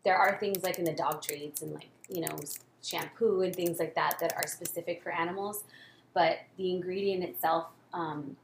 [0.05, 2.38] there are things like in the dog treats and like, you know,
[2.82, 5.64] shampoo and things like that that are specific for animals,
[6.14, 8.36] but the ingredient itself um,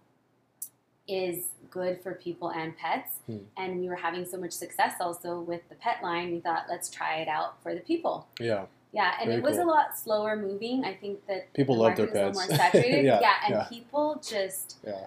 [1.07, 3.17] is good for people and pets.
[3.27, 3.39] Hmm.
[3.57, 6.89] And we were having so much success also with the pet line, we thought, let's
[6.91, 8.27] try it out for the people.
[8.41, 8.67] Yeah.
[8.93, 9.67] Yeah, and Very it was cool.
[9.67, 10.85] a lot slower moving.
[10.85, 12.49] I think that People the love their market is a pets.
[12.51, 13.05] more saturated.
[13.21, 13.67] Yeah, and yeah.
[13.69, 15.07] people just, Yeah.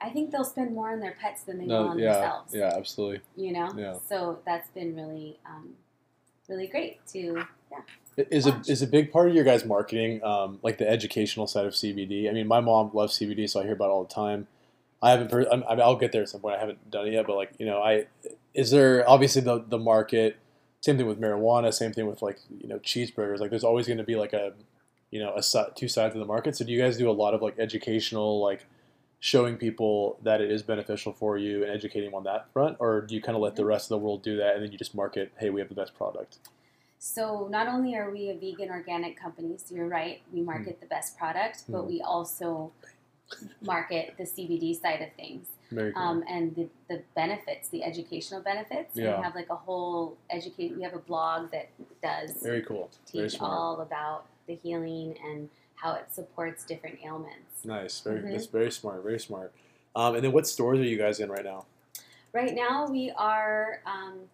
[0.00, 2.12] I think they'll spend more on their pets than they will on Yeah.
[2.14, 2.54] themselves.
[2.54, 2.72] Yeah.
[2.74, 3.20] Absolutely.
[3.36, 3.98] You know, Yeah.
[4.08, 5.74] so that's been really, um,
[6.48, 8.24] really great to yeah.
[8.30, 11.66] Is a is a big part of your guys' marketing, um, like the educational side
[11.66, 12.28] of CBD.
[12.28, 14.48] I mean, my mom loves CBD, so I hear about it all the time.
[15.00, 15.30] I haven't.
[15.30, 16.56] Per- I'm, I mean, I'll get there at some point.
[16.56, 18.06] I haven't done it yet, but like you know, I
[18.54, 20.36] is there obviously the the market.
[20.80, 21.72] Same thing with marijuana.
[21.72, 23.38] Same thing with like you know cheeseburgers.
[23.38, 24.52] Like there's always going to be like a
[25.12, 25.42] you know a
[25.76, 26.56] two sides of the market.
[26.56, 28.66] So do you guys do a lot of like educational like
[29.20, 33.00] showing people that it is beneficial for you and educating them on that front, or
[33.00, 34.78] do you kind of let the rest of the world do that and then you
[34.78, 36.38] just market, hey, we have the best product?
[36.98, 40.86] So not only are we a vegan organic company, so you're right, we market the
[40.86, 41.86] best product, but Mm.
[41.86, 42.72] we also
[43.60, 45.48] market the CBD side of things.
[45.70, 46.02] Very cool.
[46.02, 48.96] um, and the, the benefits, the educational benefits.
[48.96, 49.18] And Yeah.
[49.18, 50.74] we have like a whole educate.
[50.74, 51.68] We have a blog that
[52.02, 52.88] does Very cool.
[53.04, 53.52] Teach smart.
[53.52, 57.66] all about the healing and how it supports different ailments.
[57.66, 58.00] Nice.
[58.00, 58.20] Very.
[58.20, 58.32] Mhm.
[58.32, 59.02] That's very smart.
[59.02, 59.52] Very smart.
[59.94, 61.66] Um, and then what stores are you guys in right now?
[62.32, 64.30] Right now, we are um,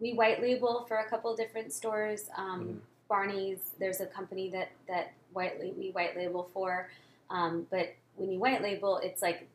[0.00, 2.28] we white label for a couple different stores.
[2.36, 2.80] Um, Mhm.
[3.08, 6.90] Barney's, there's a company that that white we white label for,
[7.30, 9.48] um, but when you white label, it's like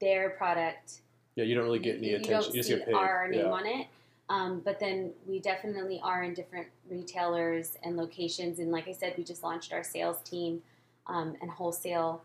[0.00, 1.00] their product
[1.36, 2.94] Yeah, you don't really get any you, you don't you just see get paid.
[2.94, 3.50] our name yeah.
[3.50, 3.86] on it.
[4.30, 8.58] Um, but then we definitely are in different retailers and locations.
[8.58, 10.62] And like I said, we just launched our sales team
[11.06, 12.22] um, and wholesale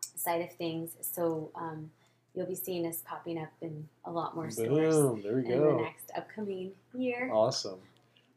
[0.00, 0.96] side of things.
[1.00, 1.90] So um,
[2.34, 5.22] you'll be seeing us popping up in a lot more stores Boom.
[5.22, 7.30] There we in the next upcoming year.
[7.32, 7.80] Awesome.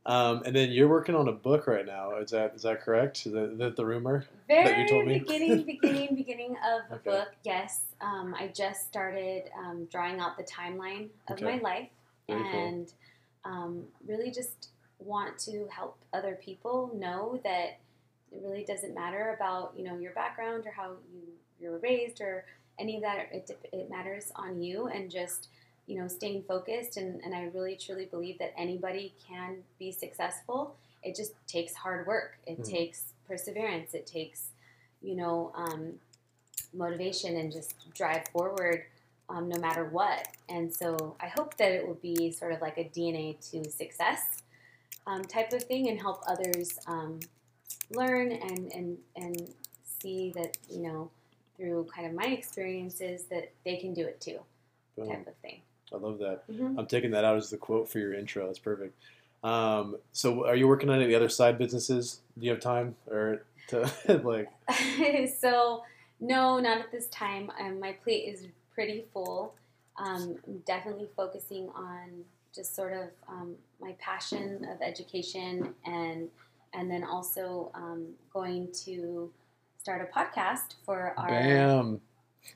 [0.05, 2.17] Um, and then you're working on a book right now.
[2.17, 3.25] Is that is that correct?
[3.25, 4.25] Is that, is that the rumor?
[4.49, 5.19] that you told me?
[5.19, 7.19] beginning, beginning, beginning of the Okay.
[7.19, 7.29] book.
[7.43, 11.45] Yes, um, I just started um, drawing out the timeline of Okay.
[11.45, 11.89] my life,
[12.27, 12.67] Very cool.
[12.67, 12.93] and
[13.45, 14.69] um, really just
[14.99, 17.77] want to help other people know that
[18.31, 21.21] it really doesn't matter about you know your background or how you
[21.61, 22.45] you were raised or
[22.79, 23.29] any of that.
[23.31, 25.47] It, it matters on you and just
[25.87, 26.97] you know staying focused.
[26.97, 30.75] And, and I really truly believe that anybody can be successful.
[31.03, 32.37] It just takes hard work.
[32.47, 32.69] It Mhm.
[32.69, 33.93] takes perseverance.
[33.93, 34.49] It takes
[35.01, 35.99] you know um,
[36.73, 38.85] motivation and just drive forward
[39.29, 40.27] um, no matter what.
[40.49, 44.41] And so I hope that it will be sort of like a DNA to success
[45.07, 47.19] um, type of thing and help others um,
[47.89, 49.53] learn and, and, and
[49.83, 51.09] see that, you know,
[51.57, 54.39] through kind of my experiences that they can do it too,
[54.97, 55.07] Boom.
[55.07, 55.61] type of thing.
[55.93, 56.47] I love that.
[56.47, 56.77] Mhm.
[56.79, 58.47] I'm taking that out as the quote for your intro.
[58.47, 58.95] That's perfect.
[59.43, 62.21] Um, so, are you working on any other side businesses?
[62.37, 63.91] Do you have time or to
[64.23, 64.49] like?
[65.39, 65.83] so
[66.19, 67.51] no, not at this time.
[67.59, 69.53] Um, my plate is pretty full.
[69.97, 72.23] Um, I'm definitely focusing on
[72.55, 76.29] just sort of um, my passion of education and
[76.73, 79.29] and then also um, going to
[79.83, 81.99] start a podcast for our Bam.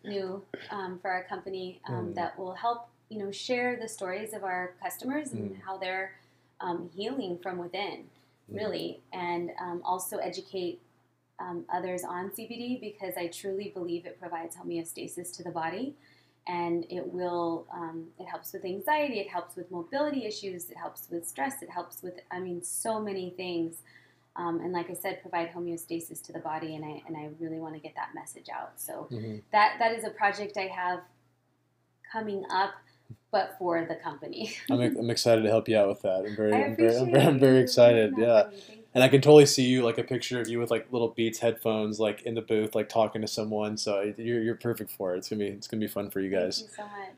[0.05, 2.15] new um, for our company um, Mm.
[2.15, 5.61] that will help you know share the stories of our customers and Mm.
[5.65, 6.13] how they're
[6.61, 8.09] um, healing from within
[8.49, 8.55] Mm.
[8.55, 10.80] really and um, also educate
[11.39, 15.95] um, others on cbd because i truly believe it provides homeostasis to the body
[16.47, 21.09] and it will um, it helps with anxiety it helps with mobility issues it helps
[21.11, 23.82] with stress it helps with i mean so many things
[24.38, 27.59] um, and like i said provide homeostasis to the body and i and i really
[27.59, 29.41] want to get that message out so Mhm.
[29.51, 31.01] that that is a project I have
[32.11, 32.71] coming up,
[33.31, 34.53] but for the company.
[34.71, 36.25] I'm, I'm excited to help you out with that.
[36.25, 38.13] I'm very, I I'm very, I'm very, I'm very excited.
[38.17, 38.43] Yeah.
[38.97, 39.03] Out for me.
[39.03, 41.09] Thank And I can totally see you like a picture of you with like little
[41.09, 43.77] Beats headphones, like in the booth, like talking to someone.
[43.77, 45.19] So you're, you're perfect for it.
[45.19, 46.59] It's gonna be it's gonna be fun for you guys.
[46.59, 46.75] Thank you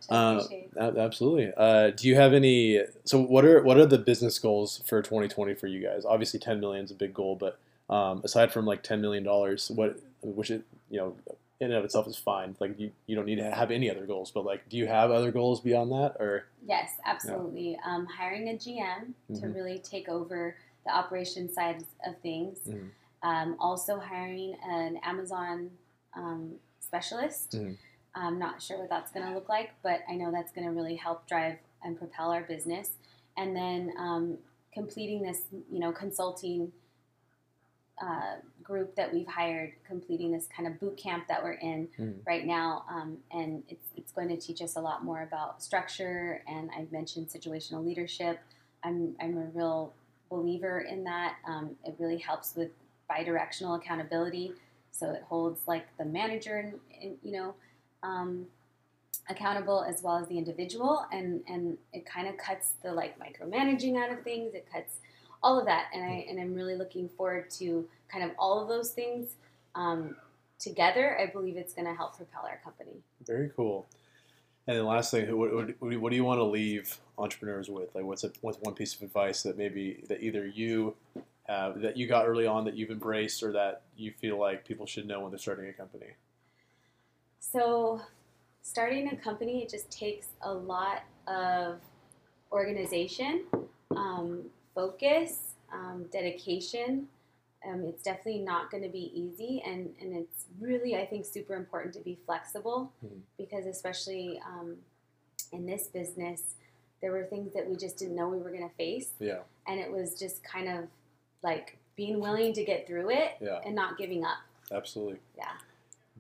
[0.10, 0.48] so much.
[0.78, 1.52] I Uh, absolutely.
[1.56, 2.82] Uh, do you have any?
[3.06, 6.06] So what are what are the business goals for 2020 for you guys?
[6.06, 7.60] Obviously, 10 million is a big goal, but
[7.90, 11.16] um, aside from like 10 million dollars, what which it you know
[11.60, 12.56] in and of itself is fine.
[12.60, 15.12] Like you, you don't need to have any other goals, but like, do you have
[15.12, 17.78] other goals beyond that, or Yes, absolutely.
[17.86, 19.56] Um, hiring a GM to Mhm.
[19.56, 20.56] really take over
[20.86, 22.60] the operation side of things.
[22.68, 22.90] Mhm.
[23.22, 25.72] Um, also hiring an Amazon
[26.14, 27.52] um, specialist.
[27.52, 27.78] Mhm.
[28.16, 30.74] I'm not sure what that's going to look like, but I know that's going to
[30.74, 32.98] really help drive and propel our business.
[33.38, 34.38] And then um,
[34.74, 36.72] completing this, you know, consulting
[38.02, 42.26] uh, group that we've hired, completing this kind of boot camp that we're in Mhm.
[42.26, 46.42] right now, um, and it's it's going to teach us a lot more about structure.
[46.48, 48.40] And I've mentioned situational leadership.
[48.84, 49.94] I'm I'm a real
[50.30, 51.36] believer in that.
[51.48, 52.70] Um, it really helps with
[53.10, 54.54] bidirectional accountability.
[54.92, 57.56] So it holds like the manager, and, you know,
[58.04, 58.48] um,
[59.30, 63.98] accountable as well as the individual, and and it kind of cuts the like micromanaging
[63.98, 64.54] out of things.
[64.54, 64.98] It cuts
[65.42, 68.68] all of that, and I and I'm really looking forward to kind of all of
[68.68, 69.36] those things
[69.76, 70.16] um,
[70.60, 71.18] together.
[71.20, 73.02] I believe it's going to help propel our company.
[73.26, 73.88] very cool.
[74.70, 77.90] And then last thing, what, what, what do you want to leave entrepreneurs with?
[77.96, 80.96] Like, what's a, what's one piece of advice that maybe that either you
[81.48, 84.86] have that you got early on that you've embraced, or that you feel like people
[84.86, 86.12] should know when they're starting a company?
[87.40, 88.00] So,
[88.62, 91.80] starting a company, it just takes a lot of
[92.52, 93.46] organization,
[93.96, 94.44] um,
[94.76, 97.08] focus, um, dedication.
[97.68, 101.56] Um, it's definitely not going to be easy, and, and it's really, I think, super
[101.56, 103.22] important to be flexible Mhm.
[103.38, 104.78] because, especially um,
[105.52, 106.56] in this business,
[107.02, 109.80] there were things that we just didn't know we were going to face, Yeah, and
[109.80, 110.88] it was just kind of
[111.44, 114.38] like being willing to get through it yeah, and not giving up.
[114.72, 115.20] absolutely.
[115.38, 115.52] Yeah.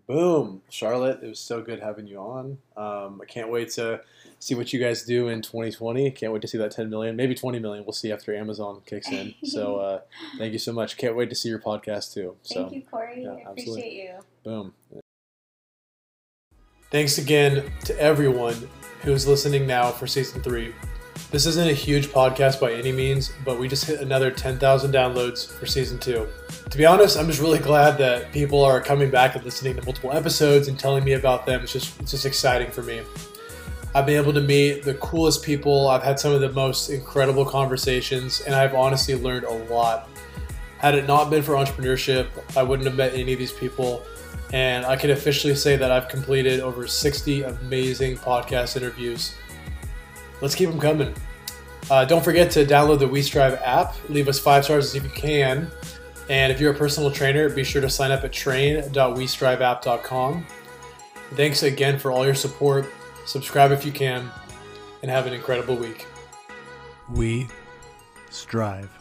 [0.10, 1.20] Boom, Charlotte.
[1.22, 2.58] It was so good having you on.
[2.76, 4.02] Um, I can't wait to
[4.40, 6.10] see what you guys do in 2020.
[6.10, 7.86] Can't wait to see that 10 million, maybe 20 million.
[7.86, 9.36] We'll see after Amazon kicks in.
[9.46, 10.00] So uh,
[10.40, 10.98] thank you so much.
[10.98, 12.36] Can't wait to see your podcast too.
[12.42, 13.22] So Thank you, Corey.
[13.24, 13.82] yeah, I absolutely.
[13.82, 14.14] appreciate you.
[14.44, 14.74] boom.
[16.90, 18.68] Thanks again to everyone
[19.04, 20.74] who's listening now for season three.
[21.30, 25.48] This isn't a huge podcast by any means, but we just hit another 10,000 downloads
[25.48, 26.28] for season two.
[26.70, 29.84] To be honest, I'm just really glad that people are coming back and listening to
[29.84, 31.62] multiple episodes and telling me about them.
[31.62, 33.02] It's just it's just exciting for me.
[33.96, 35.88] I've been able to meet the coolest people.
[35.88, 40.10] I've had some of the most incredible conversations, and I've honestly learned a lot.
[40.78, 44.04] Had it not been for entrepreneurship, I wouldn't have met any of these people.
[44.54, 49.36] And I can officially say that I've completed over 60 amazing podcast interviews.
[50.40, 51.16] Let's keep them coming.
[51.90, 53.96] Uh, don't forget to download the WeStrive app.
[54.10, 55.70] Leave us five stars if you can.
[56.30, 60.46] And if you're a personal trainer, be sure to sign up at train.westriveapp.com.
[61.34, 62.86] Thanks again for all your support.
[63.26, 64.30] Subscribe if you can,
[65.02, 66.08] and have an incredible week.
[67.10, 67.48] We
[68.30, 68.99] strive.